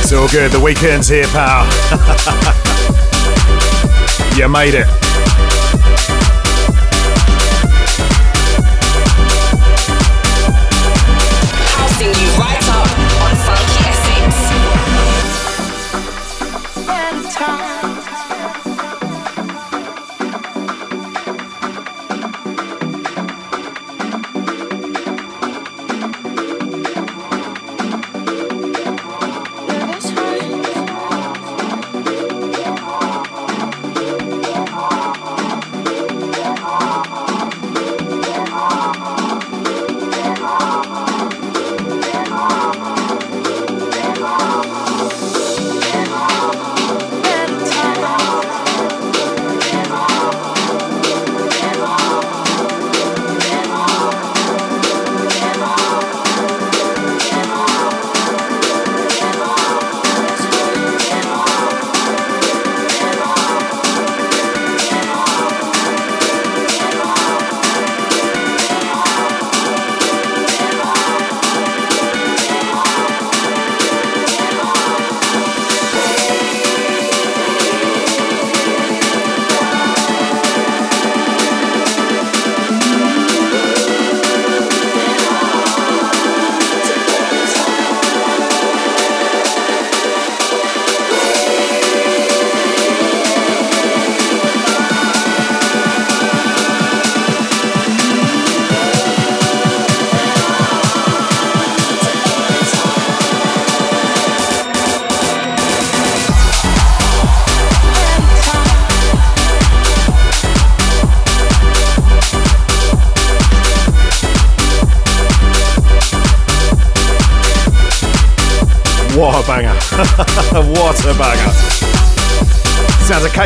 [0.00, 0.50] It's all good.
[0.50, 1.66] The weekend's here, pal.
[4.38, 5.13] you made it.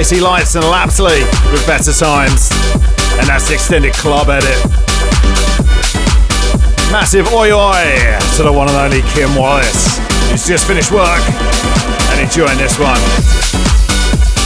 [0.09, 1.21] KC Lights and Låpsley
[1.53, 2.49] with better times.
[3.21, 4.57] And that's the extended club edit.
[6.89, 10.01] Massive oi oi to the one and only Kim Wallace,
[10.33, 11.21] who's just finished work
[12.09, 12.97] and enjoying this one.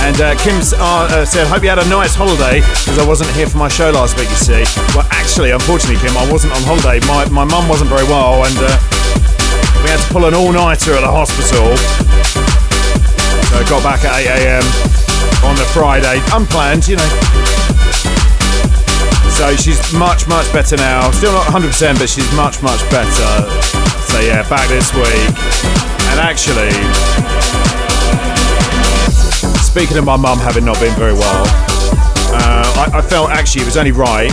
[0.03, 3.31] And uh, Kim's uh, uh, said, Hope you had a nice holiday because I wasn't
[3.31, 4.67] here for my show last week, you see.
[4.99, 6.99] Well, actually, unfortunately, Kim, I wasn't on holiday.
[7.07, 8.83] My, my mum wasn't very well and uh,
[9.87, 11.71] we had to pull an all nighter at the hospital.
[13.47, 15.02] So I got back at 8 a.m.
[15.45, 17.11] on the Friday, unplanned, you know.
[19.37, 21.11] So she's much, much better now.
[21.11, 23.51] Still not 100%, but she's much, much better.
[24.13, 25.33] So yeah, back this week.
[26.13, 26.71] And actually,
[29.63, 31.45] speaking of my mum having not been very well,
[32.35, 34.31] uh, I, I felt actually it was only right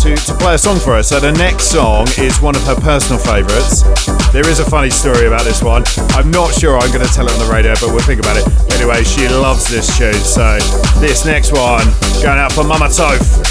[0.00, 1.02] to, to play a song for her.
[1.02, 3.84] So the next song is one of her personal favourites.
[4.32, 5.84] There is a funny story about this one.
[6.10, 8.36] I'm not sure I'm going to tell it on the radio, but we'll think about
[8.36, 8.44] it.
[8.76, 10.58] Anyway, she loves this tune, so
[11.00, 11.86] this next one
[12.22, 13.47] going out for Mama Toph.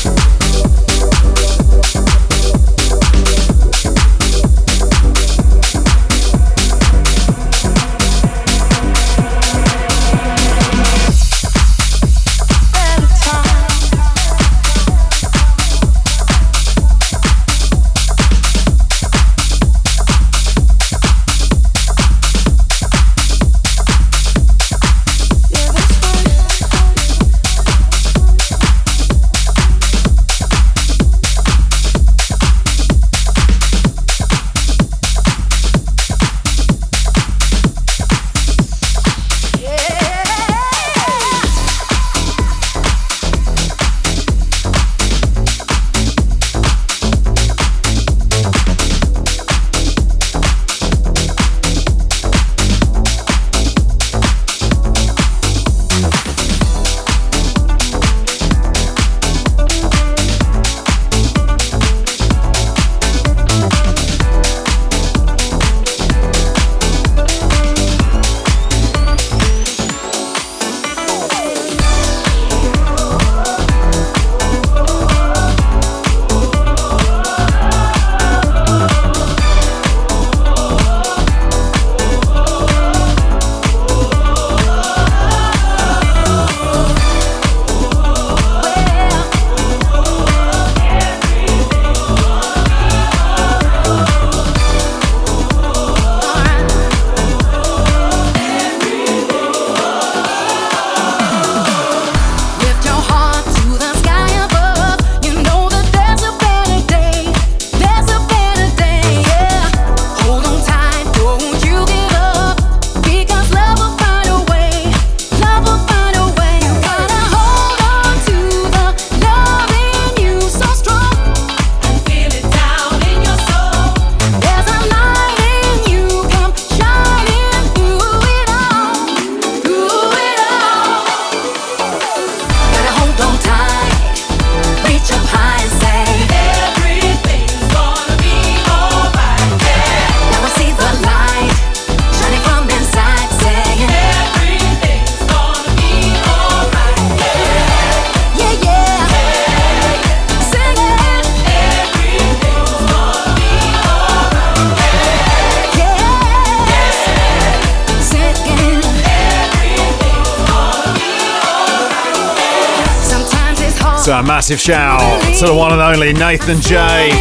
[164.47, 167.11] Massive shout to the one and only Nathan J.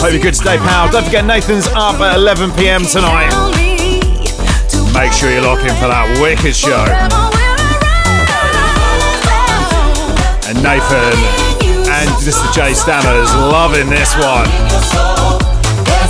[0.00, 0.90] Hope you're good today, pal.
[0.90, 2.80] Don't forget Nathan's up at 11 p.m.
[2.88, 3.28] tonight.
[4.96, 6.88] Make sure you lock in for that wicked show.
[10.48, 11.12] And Nathan
[11.92, 12.48] and Mr.
[12.56, 14.48] J Stammers loving this one.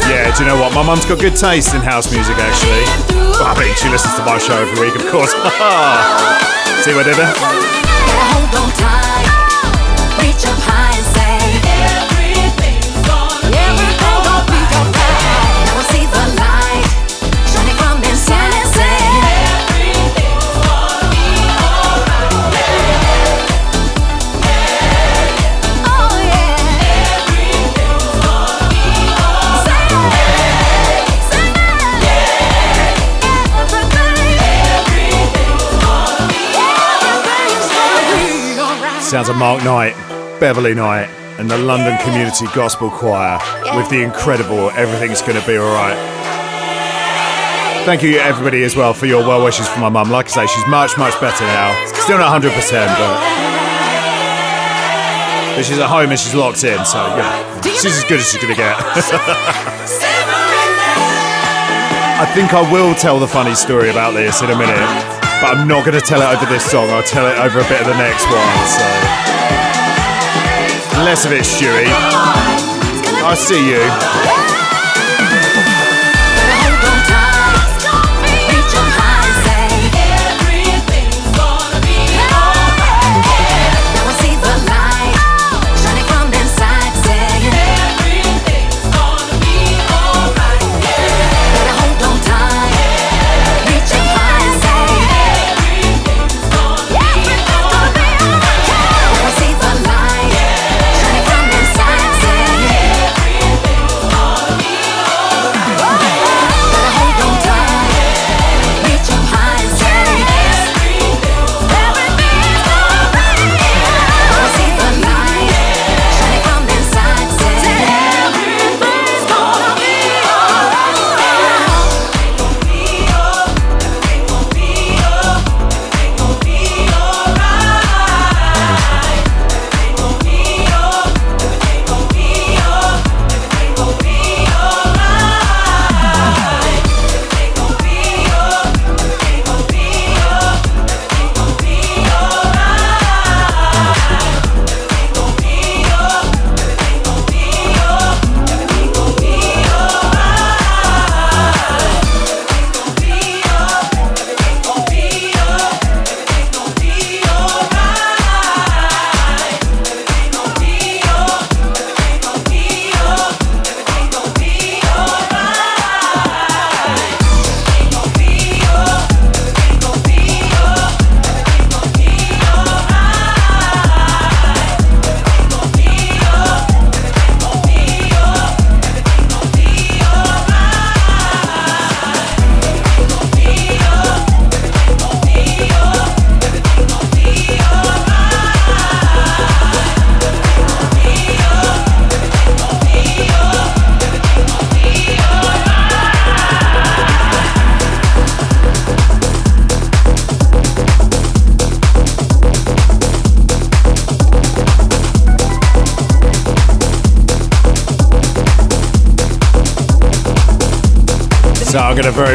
[0.06, 0.70] Yeah, do you know what?
[0.72, 2.86] My mum's got good taste in house music, actually.
[3.42, 5.34] Well, I mean, she listens to my show every week, of course.
[6.86, 7.59] See what I did there?
[39.10, 39.94] Sounds of Mark Knight,
[40.38, 41.10] Beverley Knight,
[41.40, 43.40] and the London Community Gospel Choir
[43.74, 45.96] with the incredible Everything's Gonna Be Alright.
[47.84, 50.12] Thank you, everybody, as well, for your well wishes for my mum.
[50.12, 51.74] Like I say, she's much, much better now.
[51.86, 53.18] Still not 100%, but.
[55.56, 57.62] But she's at home and she's locked in, so yeah.
[57.62, 58.76] She's as good as she's gonna get.
[62.20, 65.66] I think I will tell the funny story about this in a minute, but I'm
[65.66, 66.90] not gonna tell it over this song.
[66.90, 68.84] I'll tell it over a bit of the next one, so.
[71.02, 71.88] Less of it, Stewie.
[73.24, 74.49] I see you.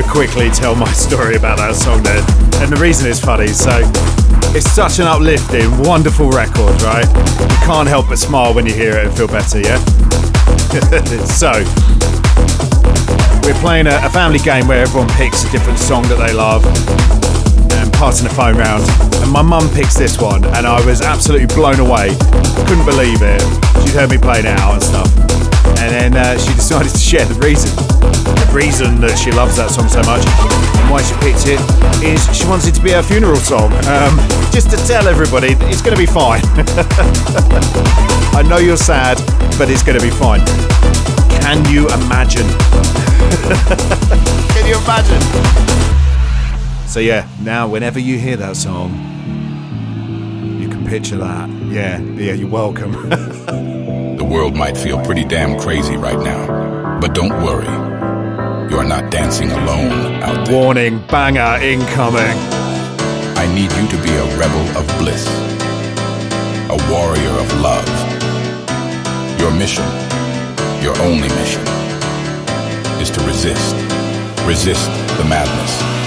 [0.03, 2.23] Quickly tell my story about that song then.
[2.61, 3.47] And the reason is funny.
[3.47, 3.71] So
[4.55, 7.05] it's such an uplifting, wonderful record, right?
[7.05, 9.77] You can't help but smile when you hear it and feel better, yeah?
[11.25, 11.51] so
[13.43, 16.65] we're playing a, a family game where everyone picks a different song that they love
[17.71, 18.83] and passing the phone round.
[19.23, 22.15] And my mum picks this one, and I was absolutely blown away.
[22.67, 23.41] Couldn't believe it.
[23.83, 25.24] She'd heard me play it out and stuff.
[25.85, 27.69] And then uh, she decided to share the reason.
[27.69, 31.61] The reason that she loves that song so much and why she picked it
[32.01, 33.69] is she wants it to be her funeral song.
[33.85, 34.17] Um,
[34.49, 36.41] just to tell everybody it's going to be fine.
[38.33, 39.21] I know you're sad,
[39.61, 40.41] but it's going to be fine.
[41.37, 42.49] Can you imagine?
[44.57, 45.21] Can you imagine?
[46.89, 48.89] So yeah, now whenever you hear that song,
[50.59, 51.47] you can picture that.
[51.69, 52.93] Yeah, yeah, you're welcome.
[54.35, 57.71] The world might feel pretty damn crazy right now, but don't worry.
[58.69, 60.53] You're not dancing alone out there.
[60.53, 62.35] Warning, banger incoming.
[63.39, 65.25] I need you to be a rebel of bliss,
[66.67, 67.87] a warrior of love.
[69.39, 69.87] Your mission,
[70.83, 71.63] your only mission,
[72.99, 73.73] is to resist.
[74.45, 76.04] Resist the madness.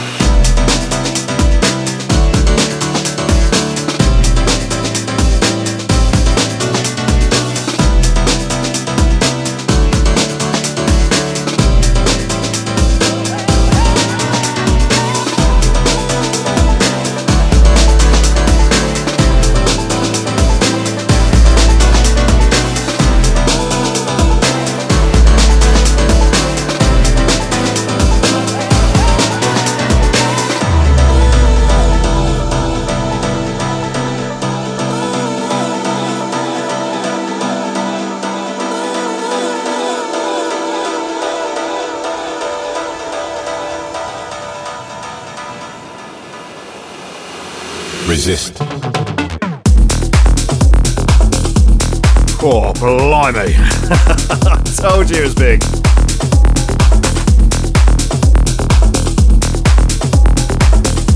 [52.79, 53.55] Blimey.
[53.57, 55.63] I told you it was big.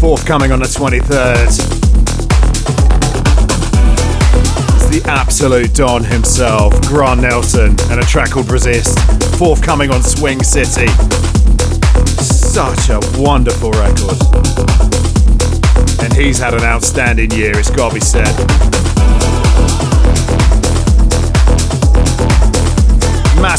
[0.00, 1.46] Forthcoming on the 23rd.
[4.74, 8.98] It's the absolute Don himself, Grant Nelson, and a track called Resist.
[9.38, 10.88] Forthcoming on Swing City.
[12.18, 14.18] Such a wonderful record.
[16.02, 18.91] And he's had an outstanding year, it's gotta be said.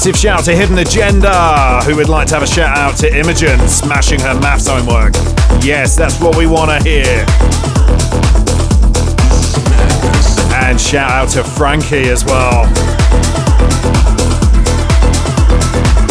[0.03, 3.57] Massive shout to Hidden Agenda, who would like to have a shout out to Imogen
[3.69, 5.13] smashing her maths homework.
[5.63, 7.23] Yes, that's what we want to hear.
[10.61, 12.65] And shout out to Frankie as well.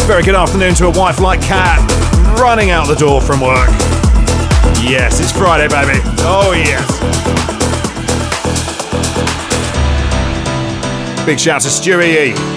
[0.07, 1.79] Very good afternoon to a wife like Cat,
[2.39, 3.69] running out the door from work.
[4.81, 5.99] Yes, it's Friday, baby.
[6.25, 6.81] Oh, yes.
[11.27, 12.52] Big shout to Stewie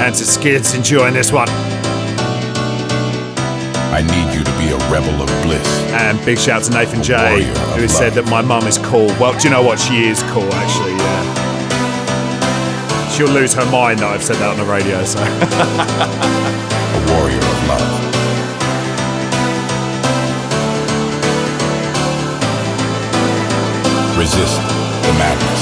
[0.00, 1.48] And to Skids enjoying this one.
[3.94, 5.66] I need you to be a rebel of bliss.
[5.92, 9.06] And big shout to Nathan J, who has said that my mum is cool.
[9.20, 9.78] Well, do you know what?
[9.78, 11.44] She is cool, actually, yeah.
[13.14, 15.20] She'll lose her mind that I've said that on the radio, so.
[15.22, 18.02] A warrior of love.
[24.18, 24.58] Resist
[25.06, 25.53] the madness.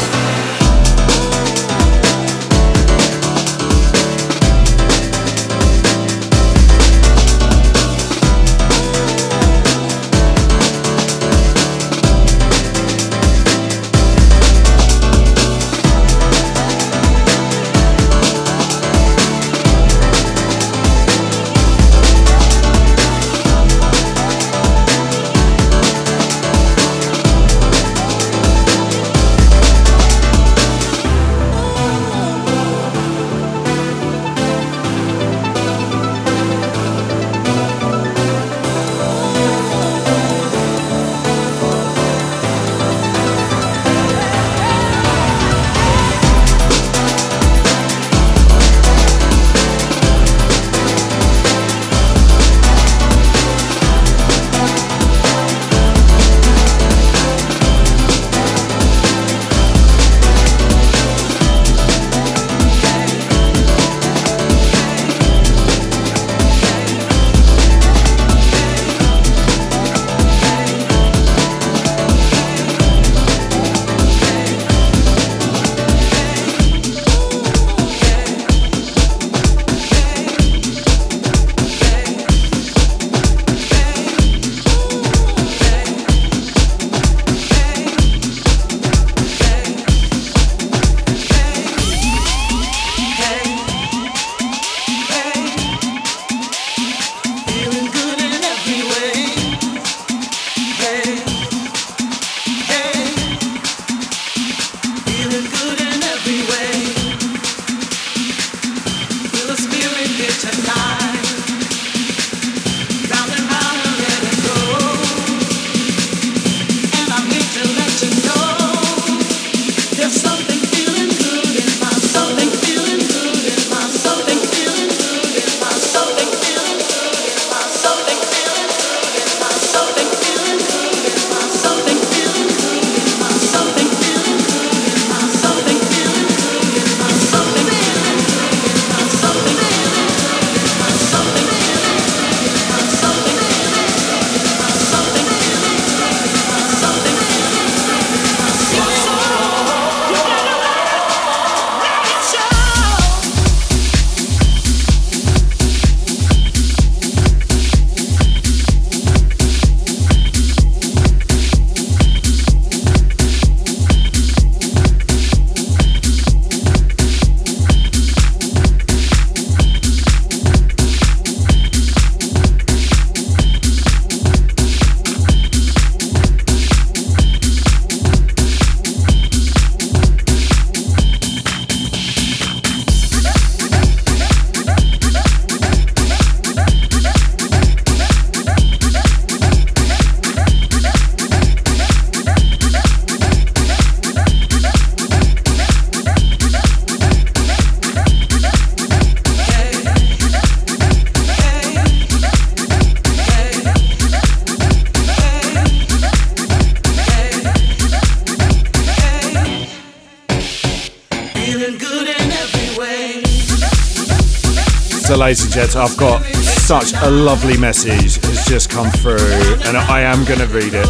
[215.53, 219.19] Gents, I've got such a lovely message has just come through,
[219.67, 220.87] and I am going to read it.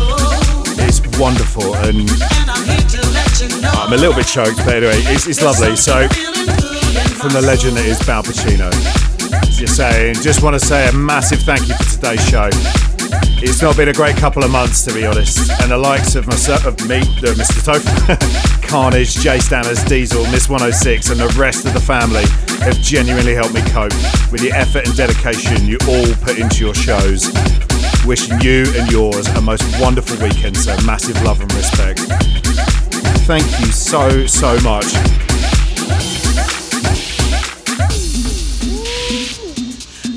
[0.87, 2.09] It's wonderful, and
[3.75, 5.75] I'm a little bit choked, but anyway, it's, it's lovely.
[5.75, 6.07] So,
[7.19, 8.71] from the legend that is Bal Pacino,
[9.51, 12.49] just saying, just want to say a massive thank you for today's show.
[13.43, 16.29] It's not been a great couple of months, to be honest, and the likes of
[16.29, 17.67] myself, of me, uh, Mr.
[17.67, 22.23] Toph, Carnage, Jay Stanners, Diesel, Miss 106, and the rest of the family
[22.63, 23.93] have genuinely helped me cope
[24.31, 27.33] with the effort and dedication you all put into your shows.
[28.07, 32.01] Wishing you and yours a most wonderful weekend, so massive love and respect.
[33.27, 34.87] Thank you so, so much.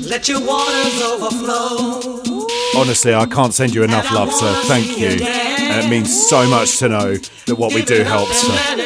[0.08, 2.46] Let your waters overflow.
[2.76, 5.08] Honestly, I can't send you enough love, so thank you.
[5.08, 7.14] And it means so much to know
[7.46, 8.42] that what we do helps.
[8.42, 8.85] So.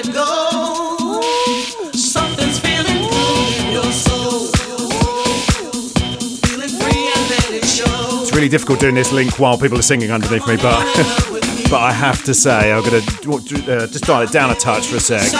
[8.40, 10.80] Really difficult doing this link while people are singing underneath me, but
[11.70, 14.96] but I have to say, I'm gonna uh, just dial it down a touch for
[14.96, 15.30] a sec,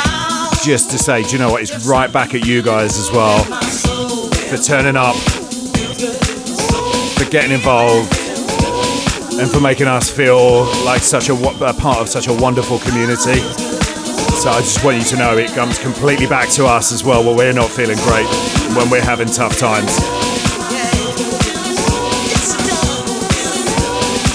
[0.62, 1.62] just to say, do you know what?
[1.62, 5.16] It's right back at you guys as well for turning up,
[7.16, 8.12] for getting involved,
[9.40, 13.40] and for making us feel like such a, a part of such a wonderful community.
[14.36, 17.24] So I just want you to know it comes completely back to us as well
[17.24, 18.26] when we're not feeling great,
[18.76, 20.29] when we're having tough times.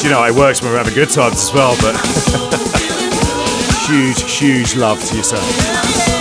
[0.06, 1.95] You know, it works when we're having good times as well, but
[3.88, 6.14] huge, huge love to yourself.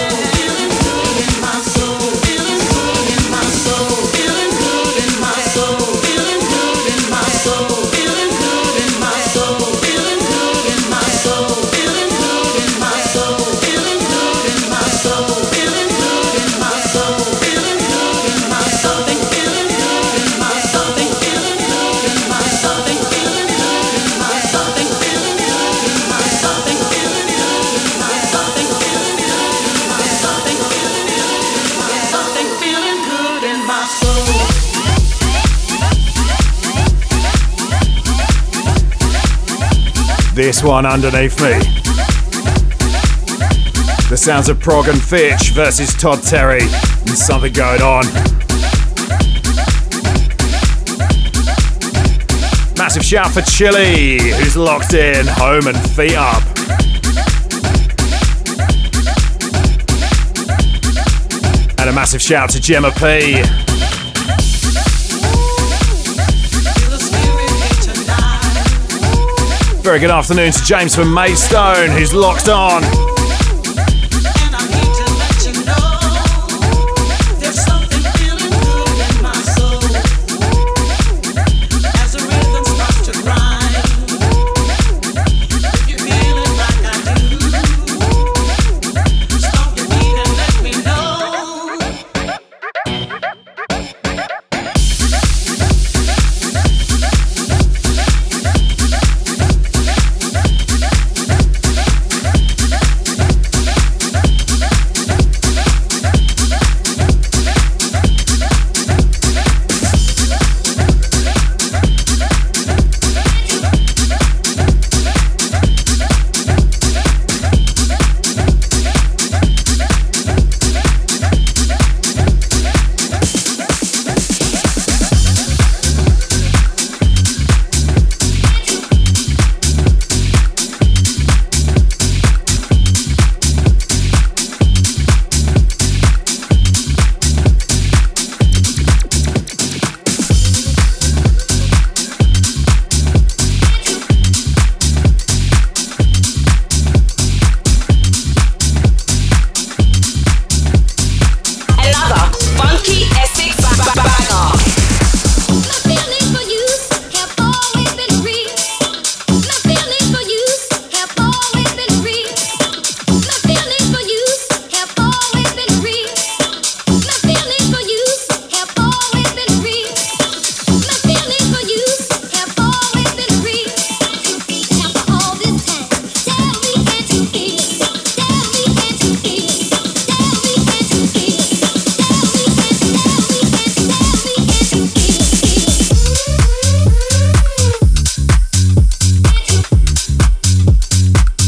[40.64, 41.52] One underneath me.
[44.08, 46.64] The sounds of Prok and Fitch versus Todd Terry.
[47.04, 48.04] There's something going on.
[52.78, 56.42] Massive shout for Chili, who's locked in, home and feet up.
[61.78, 63.42] And a massive shout to Gemma P.
[69.84, 73.13] Very good afternoon to James from Maidstone, who's locked on.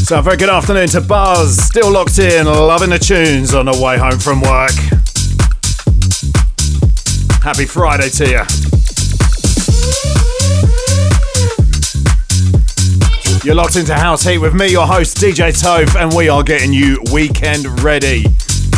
[0.07, 3.97] So, very good afternoon to Buzz, still locked in, loving the tunes on the way
[3.97, 4.71] home from work.
[7.43, 8.41] Happy Friday to you.
[13.43, 16.71] You're locked into House Heat with me, your host, DJ Toph, and we are getting
[16.71, 18.23] you weekend ready.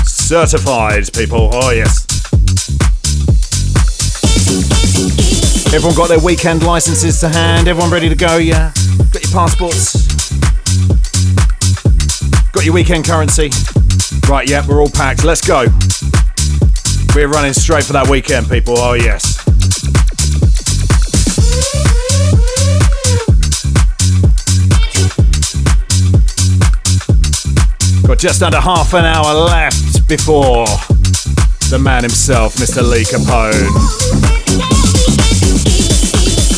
[0.06, 1.52] Certified, people.
[1.54, 2.08] Oh, yes.
[5.72, 7.68] Everyone got their weekend licenses to hand?
[7.68, 8.38] Everyone ready to go?
[8.38, 8.74] Yeah?
[9.14, 10.09] Got your passports?
[12.60, 13.52] Got your weekend currency?
[14.28, 15.24] Right, yeah, we're all packed.
[15.24, 15.68] Let's go.
[17.16, 18.78] We're running straight for that weekend, people.
[18.78, 19.38] Oh, yes.
[28.06, 30.66] Got just under half an hour left before
[31.70, 32.84] the man himself, Mr.
[32.84, 33.70] Lee Capone,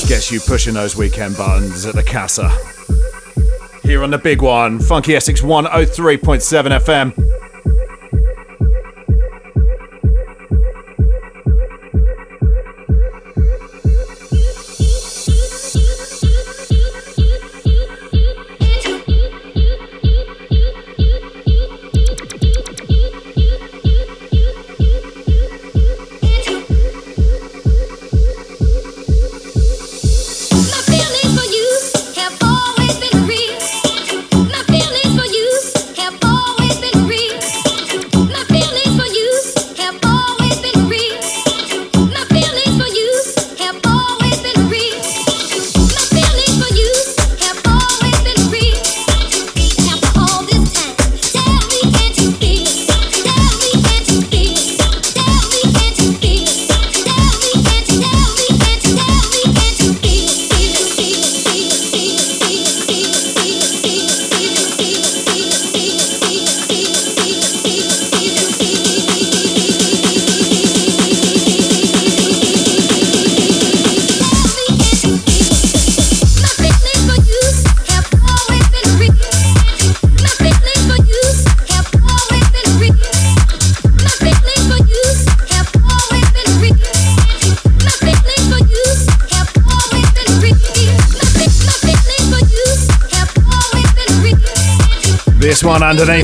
[0.10, 2.50] gets you pushing those weekend buttons at the casa.
[3.92, 7.41] Here on the big one, Funky Essex 103.7 FM.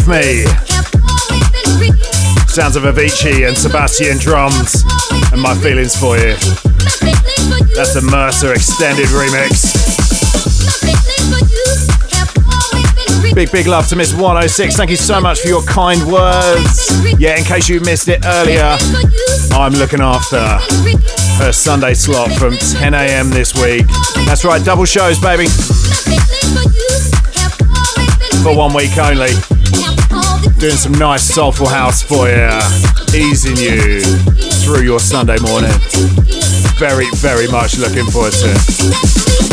[0.07, 0.45] Me.
[2.47, 4.85] Sounds of Avicii and Sebastien Drums
[5.33, 6.33] and my feelings for you.
[7.75, 9.75] That's a Mercer extended remix.
[13.35, 14.77] Big, big love to Miss 106.
[14.77, 16.89] Thank you so much for your kind words.
[17.19, 18.77] Yeah, in case you missed it earlier,
[19.51, 20.39] I'm looking after
[21.43, 23.29] her Sunday slot from 10 a.m.
[23.29, 23.85] this week.
[24.25, 25.47] That's right, double shows, baby,
[28.41, 29.56] for one week only.
[30.59, 32.49] Doing some nice soulful house for you,
[33.15, 34.01] easing you
[34.63, 35.71] through your Sunday morning.
[36.79, 39.46] Very, very much looking forward to it.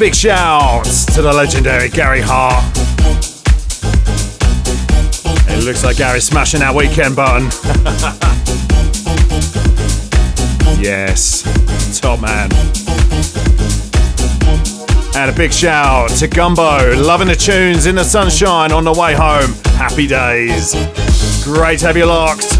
[0.00, 2.64] Big shouts to the legendary Gary Hart.
[5.46, 7.44] It looks like Gary's smashing that weekend button.
[10.80, 11.42] yes,
[12.00, 12.50] top man.
[15.14, 19.12] And a big shout to Gumbo, loving the tunes in the sunshine on the way
[19.12, 19.52] home.
[19.76, 20.72] Happy days.
[21.44, 22.59] Great to have you locked.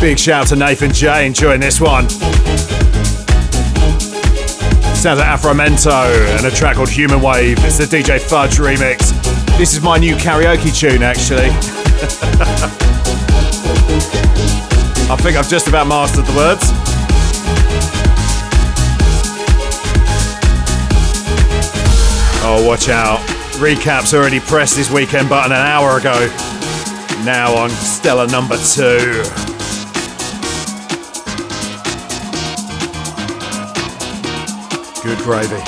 [0.00, 2.08] Big shout to Nathan J enjoying this one.
[5.00, 5.92] Sounds like Afromento
[6.38, 7.58] and a track called Human Wave.
[7.64, 9.10] It's the DJ Fudge remix.
[9.58, 11.48] This is my new karaoke tune, actually.
[15.10, 16.62] I think I've just about mastered the words.
[22.42, 23.20] Oh, watch out.
[23.60, 26.26] Recap's already pressed this weekend button an hour ago.
[27.22, 29.49] Now on Stella number two.
[35.30, 35.54] Gravy.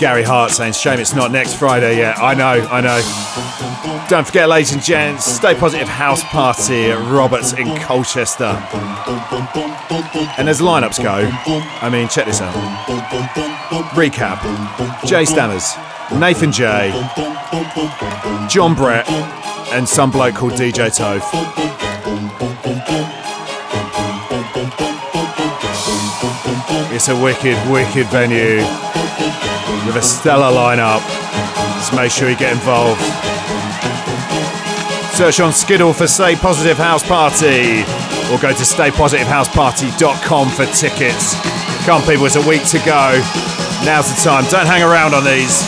[0.00, 2.18] Gary Hart saying, shame it's not next Friday yet.
[2.18, 4.08] I know, I know.
[4.08, 8.46] Don't forget, ladies and gents, Stay Positive House Party at Roberts in Colchester.
[10.36, 11.30] And as lineups go,
[11.80, 12.52] I mean, check this out.
[13.94, 14.42] Recap
[15.06, 15.76] Jay Stammers,
[16.18, 16.90] Nathan J,
[18.48, 19.08] John Brett,
[19.72, 21.75] and some bloke called DJ Toph.
[27.08, 28.56] It's a wicked, wicked venue
[29.86, 30.98] with a stellar lineup.
[31.78, 33.00] Just make sure you get involved.
[35.14, 37.82] Search on Skiddle for Stay Positive House Party
[38.26, 41.36] or go to staypositivehouseparty.com for tickets.
[41.86, 43.12] Come, people, it's a week to go.
[43.84, 44.42] Now's the time.
[44.50, 45.62] Don't hang around on these.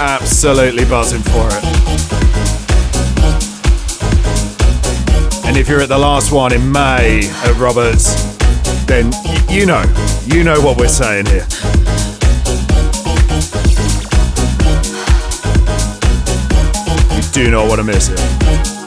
[0.00, 2.07] Absolutely buzzing for it.
[5.48, 8.14] And if you're at the last one in May at Roberts,
[8.84, 9.82] then y- you know,
[10.26, 11.46] you know what we're saying here.
[17.16, 18.77] You do not want to miss it.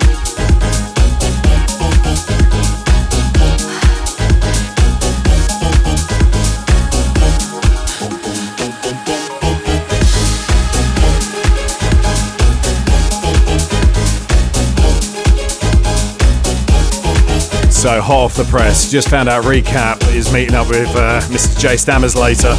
[17.81, 21.59] So off the press, just found out Recap is meeting up with uh, Mr.
[21.59, 22.53] J Stammers later.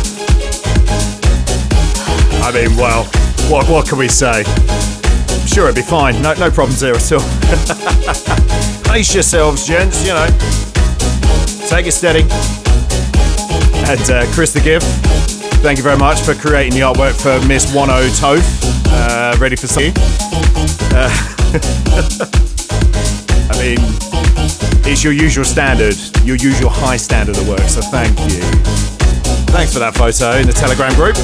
[2.43, 3.05] I mean, well,
[3.49, 4.43] what what can we say?
[4.43, 6.20] I'm sure it'd be fine.
[6.23, 7.20] No no problems there at all.
[8.93, 10.05] Pace yourselves, gents.
[10.05, 10.27] You know,
[11.69, 12.23] take it steady.
[13.86, 14.86] And uh, Chris the Gift,
[15.62, 18.43] thank you very much for creating the artwork for Miss One O Toph.
[18.89, 19.93] Uh, ready for some?
[20.94, 21.09] Uh,
[23.51, 24.12] I mean,
[24.85, 28.41] it's your usual standard, your usual high standard of work, so thank you.
[29.53, 31.17] Thanks for that photo in the Telegram group.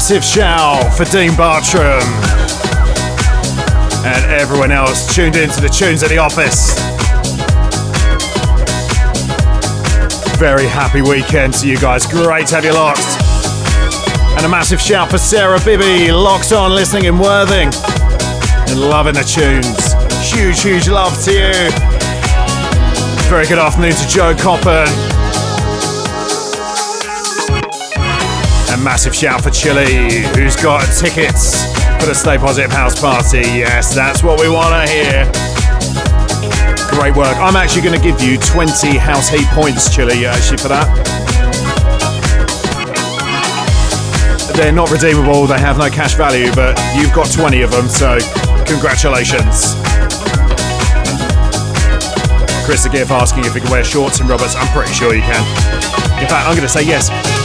[0.00, 2.00] Massive shout for Dean Bartram
[4.02, 6.72] and everyone else tuned into the tunes at the office.
[10.38, 12.06] Very happy weekend to you guys.
[12.06, 13.04] Great to have you locked.
[14.38, 17.68] And a massive shout for Sarah Bibby, locked on, listening in Worthing
[18.70, 19.92] and loving the tunes.
[20.32, 21.70] Huge, huge love to you.
[23.28, 25.09] Very good afternoon to Joe Coppen.
[28.82, 31.64] Massive shout for Chili, who's got tickets
[32.00, 33.38] for the Stay Positive House Party.
[33.38, 35.24] Yes, that's what we want to hear.
[36.88, 37.36] Great work.
[37.36, 40.88] I'm actually going to give you 20 House Heat points, Chili, actually, for that.
[44.56, 48.18] They're not redeemable, they have no cash value, but you've got 20 of them, so
[48.64, 49.76] congratulations.
[52.64, 54.54] Chris the Gift asking if we can wear shorts in Roberts.
[54.56, 55.44] I'm pretty sure you can.
[56.20, 57.39] In fact, I'm going to say yes.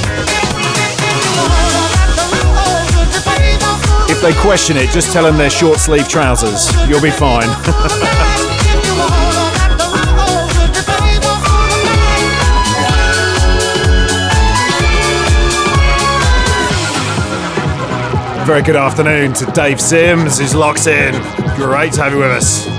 [4.26, 6.72] They question it, just tell them they're short sleeve trousers.
[6.89, 7.47] You'll be fine.
[18.47, 21.14] Very good afternoon to Dave Sims, who's locked in.
[21.56, 22.74] Great to have you with us.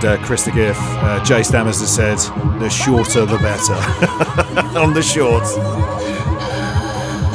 [0.00, 2.16] And uh, Chris the Gift, uh, Jay Stammers has said,
[2.58, 3.74] the shorter the better
[4.78, 5.56] on the shorts.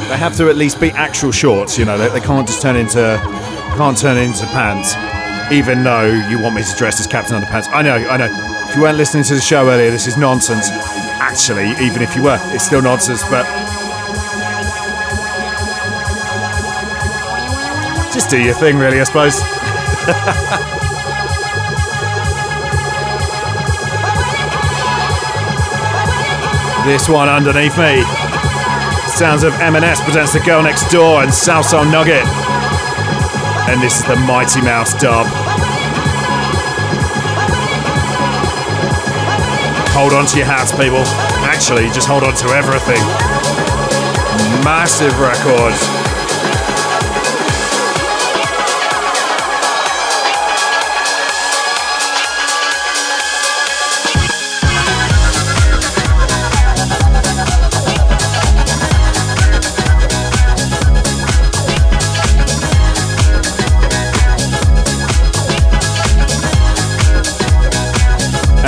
[0.08, 1.96] They have to at least be actual shorts, you know.
[1.96, 3.20] They, they can't just turn into
[3.76, 4.96] can't turn into pants.
[5.52, 8.28] Even though you want me to dress as Captain Underpants, I know, I know.
[8.68, 10.68] If you weren't listening to the show earlier, this is nonsense.
[11.20, 13.22] Actually, even if you were, it's still nonsense.
[13.30, 13.44] But
[18.12, 20.72] just do your thing, really, I suppose.
[26.86, 28.02] This one underneath me.
[29.10, 32.24] Sounds of M&S presents The Girl Next Door and Salsoul Nugget.
[33.68, 35.26] And this is the Mighty Mouse dub.
[39.98, 41.02] Hold on to your hats, people.
[41.42, 43.02] Actually, just hold on to everything.
[44.62, 46.05] Massive record.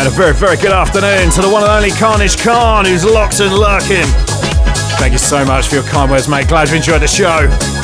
[0.09, 3.53] A very, very good afternoon to the one and only Carnage Khan, who's locked and
[3.53, 4.07] lurking.
[4.99, 6.49] Thank you so much for your kind words, mate.
[6.49, 7.78] Glad you enjoyed the show.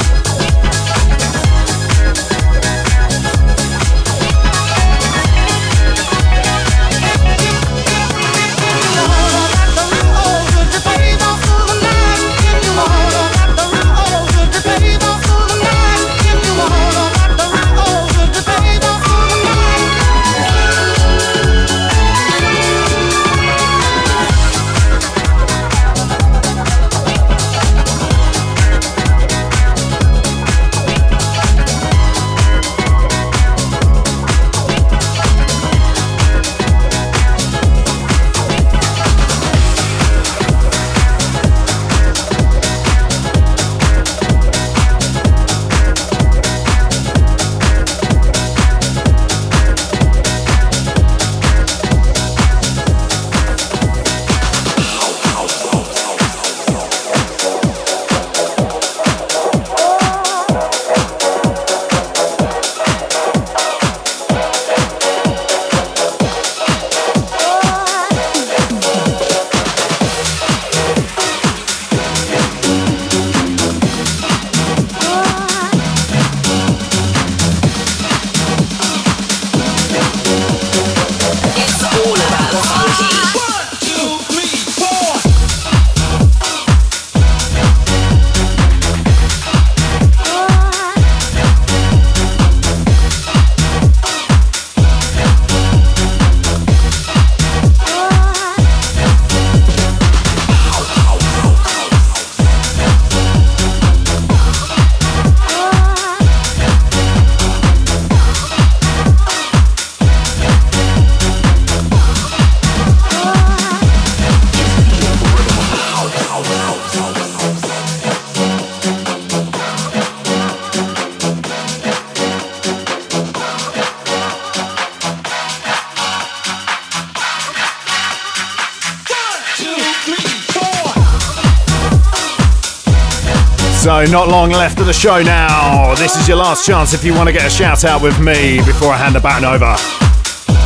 [134.10, 135.94] Not long left of the show now.
[135.96, 138.58] This is your last chance if you want to get a shout out with me
[138.64, 139.76] before I hand the baton over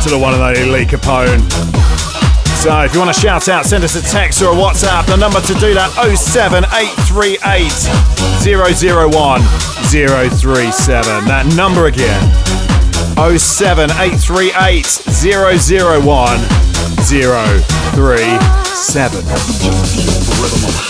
[0.03, 1.41] to the one and only Lee Capone.
[2.61, 5.05] So, if you want to shout out, send us a text or a WhatsApp.
[5.07, 7.71] The number to do that 07838
[8.43, 9.41] 001
[9.89, 11.25] 037.
[11.25, 12.21] That number again
[13.15, 14.85] 07838
[16.03, 16.39] 001
[20.75, 20.88] 037.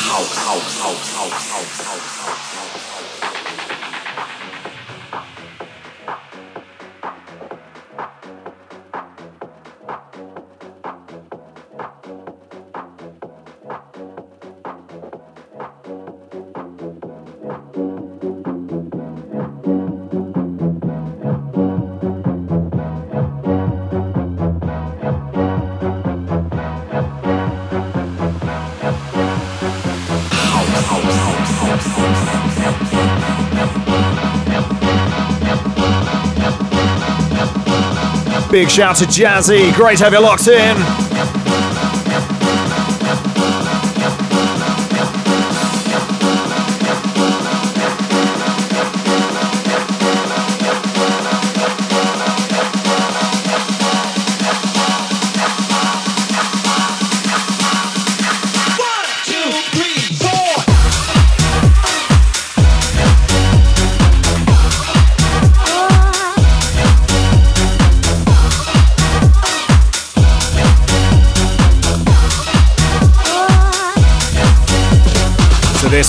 [38.60, 39.73] Big shout to Jazzy.
[39.73, 41.09] Great to have you locked in.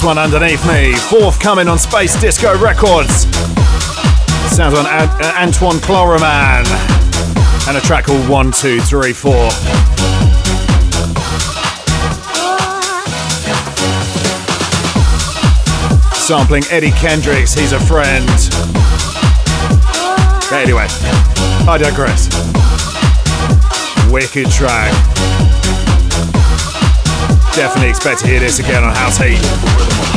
[0.01, 3.27] This one underneath me, forthcoming on Space Disco Records.
[4.49, 6.65] Sounds on An- uh, Antoine Clamaran
[7.69, 9.51] and a track called One Two Three Four.
[16.17, 18.27] Sampling Eddie Kendricks, he's a friend.
[20.51, 20.87] Anyway,
[21.69, 22.31] I digress.
[24.11, 25.10] Wicked track.
[27.55, 30.10] Definitely expect to hear this again on House Heat.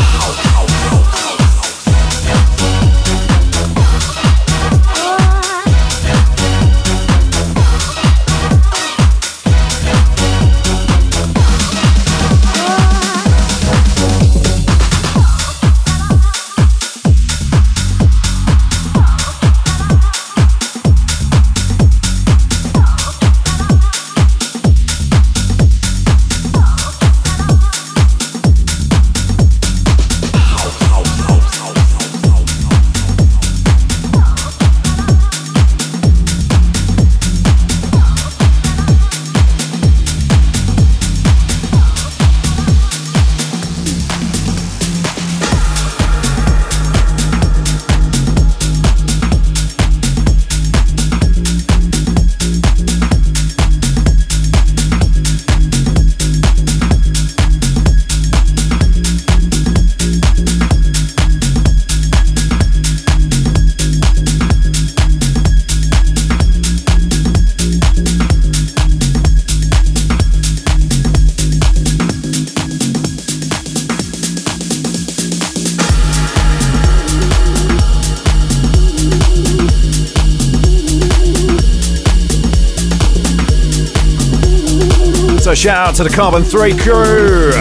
[85.64, 87.54] Shout out to the Carbon 3 crew.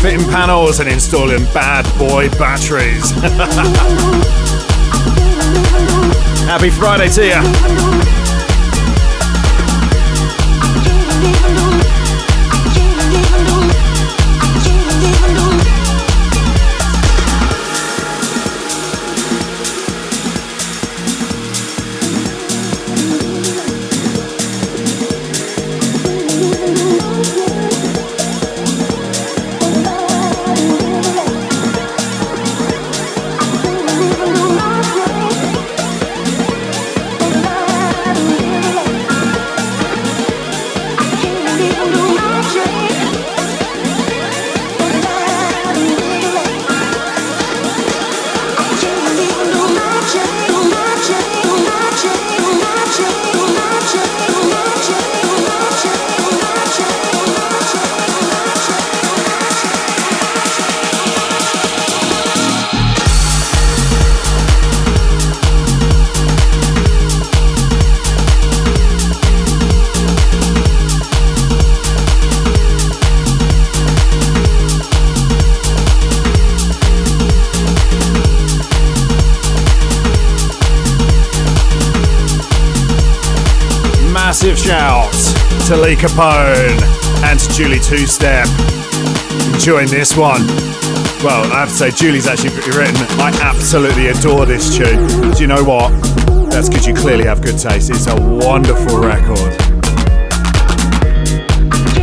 [0.00, 3.10] Fitting panels and installing bad boy batteries.
[6.46, 8.07] Happy Friday to you.
[85.88, 86.82] Lee Capone
[87.24, 88.46] and Julie Two Step.
[89.54, 90.46] Enjoying this one.
[91.24, 92.94] Well, I have to say, Julie's actually written.
[93.18, 95.32] I absolutely adore this tune.
[95.32, 95.88] Do you know what?
[96.50, 97.88] That's because you clearly have good taste.
[97.88, 99.56] It's a wonderful record.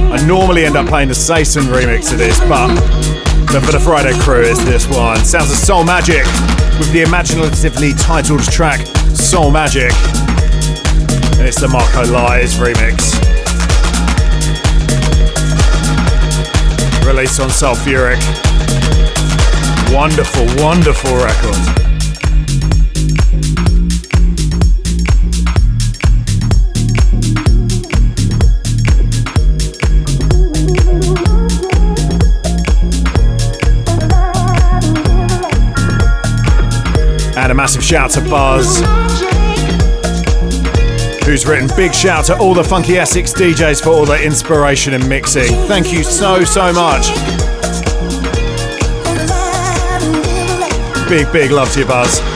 [0.10, 2.74] I normally end up playing the Sason remix of this, but
[3.54, 5.18] but for the Friday crew, it's this one.
[5.24, 6.26] Sounds of Soulmagic
[6.80, 8.80] with the imaginatively titled track
[9.14, 9.94] Soulmagic.
[11.38, 13.15] And it's the Marco Lys remix.
[17.06, 18.20] Released on Sulphuric.
[19.94, 21.56] Wonderful, wonderful record.
[37.38, 38.82] And a massive shout to Buzz,
[41.26, 45.08] who's written big shout to all the Funky Essex DJs for all their inspiration and
[45.10, 45.52] mixing.
[45.68, 47.08] Thank you so, so much.
[51.10, 52.35] Big, big love to you, Buzz.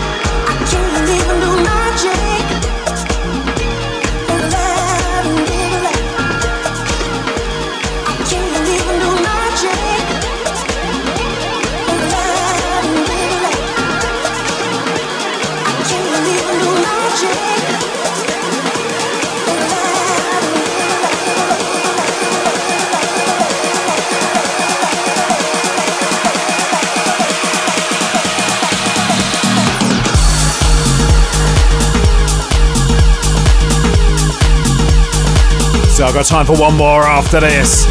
[35.99, 37.83] So I've got time for one more after this.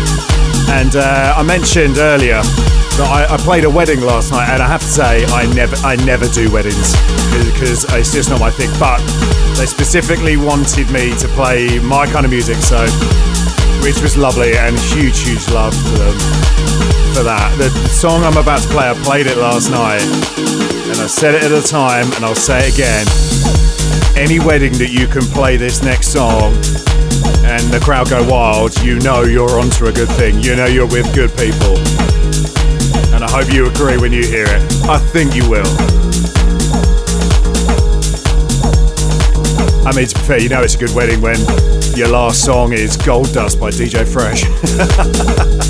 [0.73, 2.41] And uh, I mentioned earlier
[2.97, 5.77] that I, I played a wedding last night, and I have to say I never,
[5.85, 6.97] I never do weddings
[7.53, 8.73] because it's just not my thing.
[8.81, 9.05] But
[9.61, 12.81] they specifically wanted me to play my kind of music, so
[13.85, 16.17] which was lovely and huge, huge love to them
[17.13, 17.53] for that.
[17.61, 21.45] The song I'm about to play, I played it last night, and I said it
[21.45, 23.05] at the time, and I'll say it again.
[24.17, 26.57] Any wedding that you can play this next song
[27.59, 30.39] and the crowd go wild, you know you're onto a good thing.
[30.41, 31.77] You know you're with good people.
[33.15, 34.63] And I hope you agree when you hear it.
[34.89, 35.67] I think you will.
[39.87, 41.39] I mean, to be fair, you know it's a good wedding when
[41.97, 44.45] your last song is Gold Dust by DJ Fresh.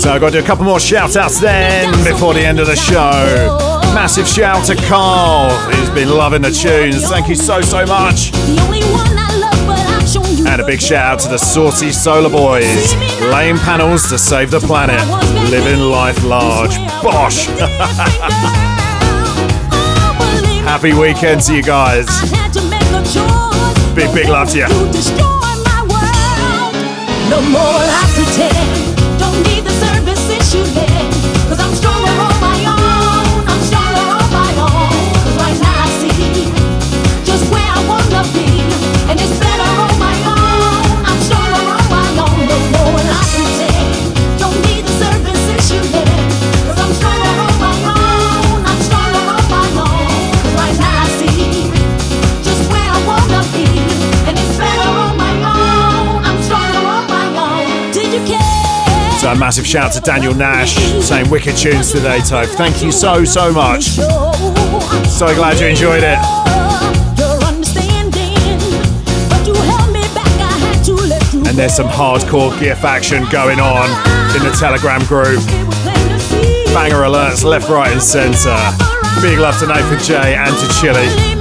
[0.00, 2.66] so I've got to do a couple more shout outs then before the end of
[2.66, 3.58] the show.
[3.94, 7.06] Massive shout to Carl, who's been loving the tunes.
[7.08, 8.32] Thank you so, so much.
[10.46, 12.94] And a big shout out to the Saucy Solar Boys.
[13.20, 15.00] Laying panels to save the planet.
[15.50, 16.76] Living life large.
[17.02, 17.46] Bosh!
[20.64, 22.06] Happy weekend to you guys.
[23.94, 24.68] Big, big love to you.
[27.28, 29.18] No more I pretend.
[29.18, 29.89] Don't need the service
[59.50, 62.46] massive shout to Daniel Nash saying wicked tunes today, Toph.
[62.54, 63.82] Thank you so, so much.
[65.08, 66.18] So glad you enjoyed it.
[71.48, 73.88] And there's some hardcore GIF action going on
[74.36, 75.44] in the Telegram group.
[76.72, 78.56] Banger alerts left, right, and centre.
[79.20, 81.39] Big love to Nathan J and to Chili.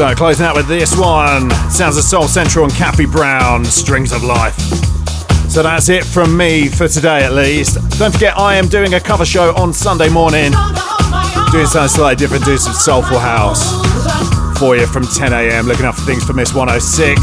[0.00, 1.50] So closing out with this one.
[1.70, 4.58] Sounds of Soul Central and Kathy Brown, Strings of Life.
[5.50, 7.76] So that's it from me for today at least.
[7.98, 10.52] Don't forget I am doing a cover show on Sunday morning.
[11.52, 13.60] Doing something slightly different, doing some soulful house
[14.58, 15.66] for you from 10 a.m.
[15.66, 17.20] Looking out for things for Miss 106.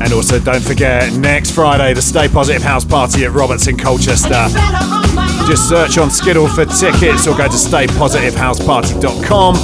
[0.00, 4.95] And also don't forget next Friday the Stay Positive House Party at Robertson Colchester.
[5.44, 9.56] Just search on Skiddle for tickets or go to staypositivehouseparty.com.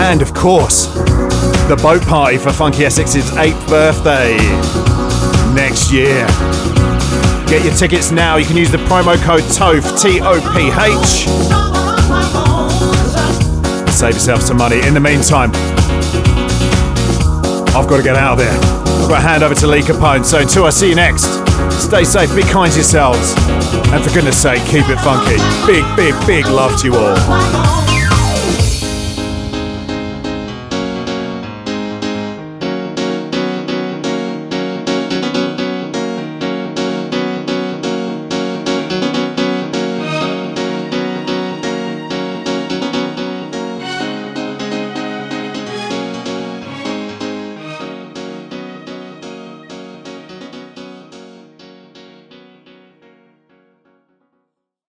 [0.00, 0.86] And of course,
[1.68, 4.36] the boat party for Funky Essex's 8th birthday
[5.54, 6.26] next year.
[7.46, 8.34] Get your tickets now.
[8.36, 11.28] You can use the promo code TOPH, T O P H.
[13.92, 14.80] Save yourself some money.
[14.86, 15.52] In the meantime,
[17.76, 18.58] I've got to get out of there.
[19.02, 20.24] I've got to hand over to Lee Capone.
[20.24, 21.24] So until I see you next,
[21.80, 23.34] stay safe, be kind to yourselves,
[23.92, 25.36] and for goodness sake, keep it funky.
[25.66, 27.81] Big, big, big love to you all.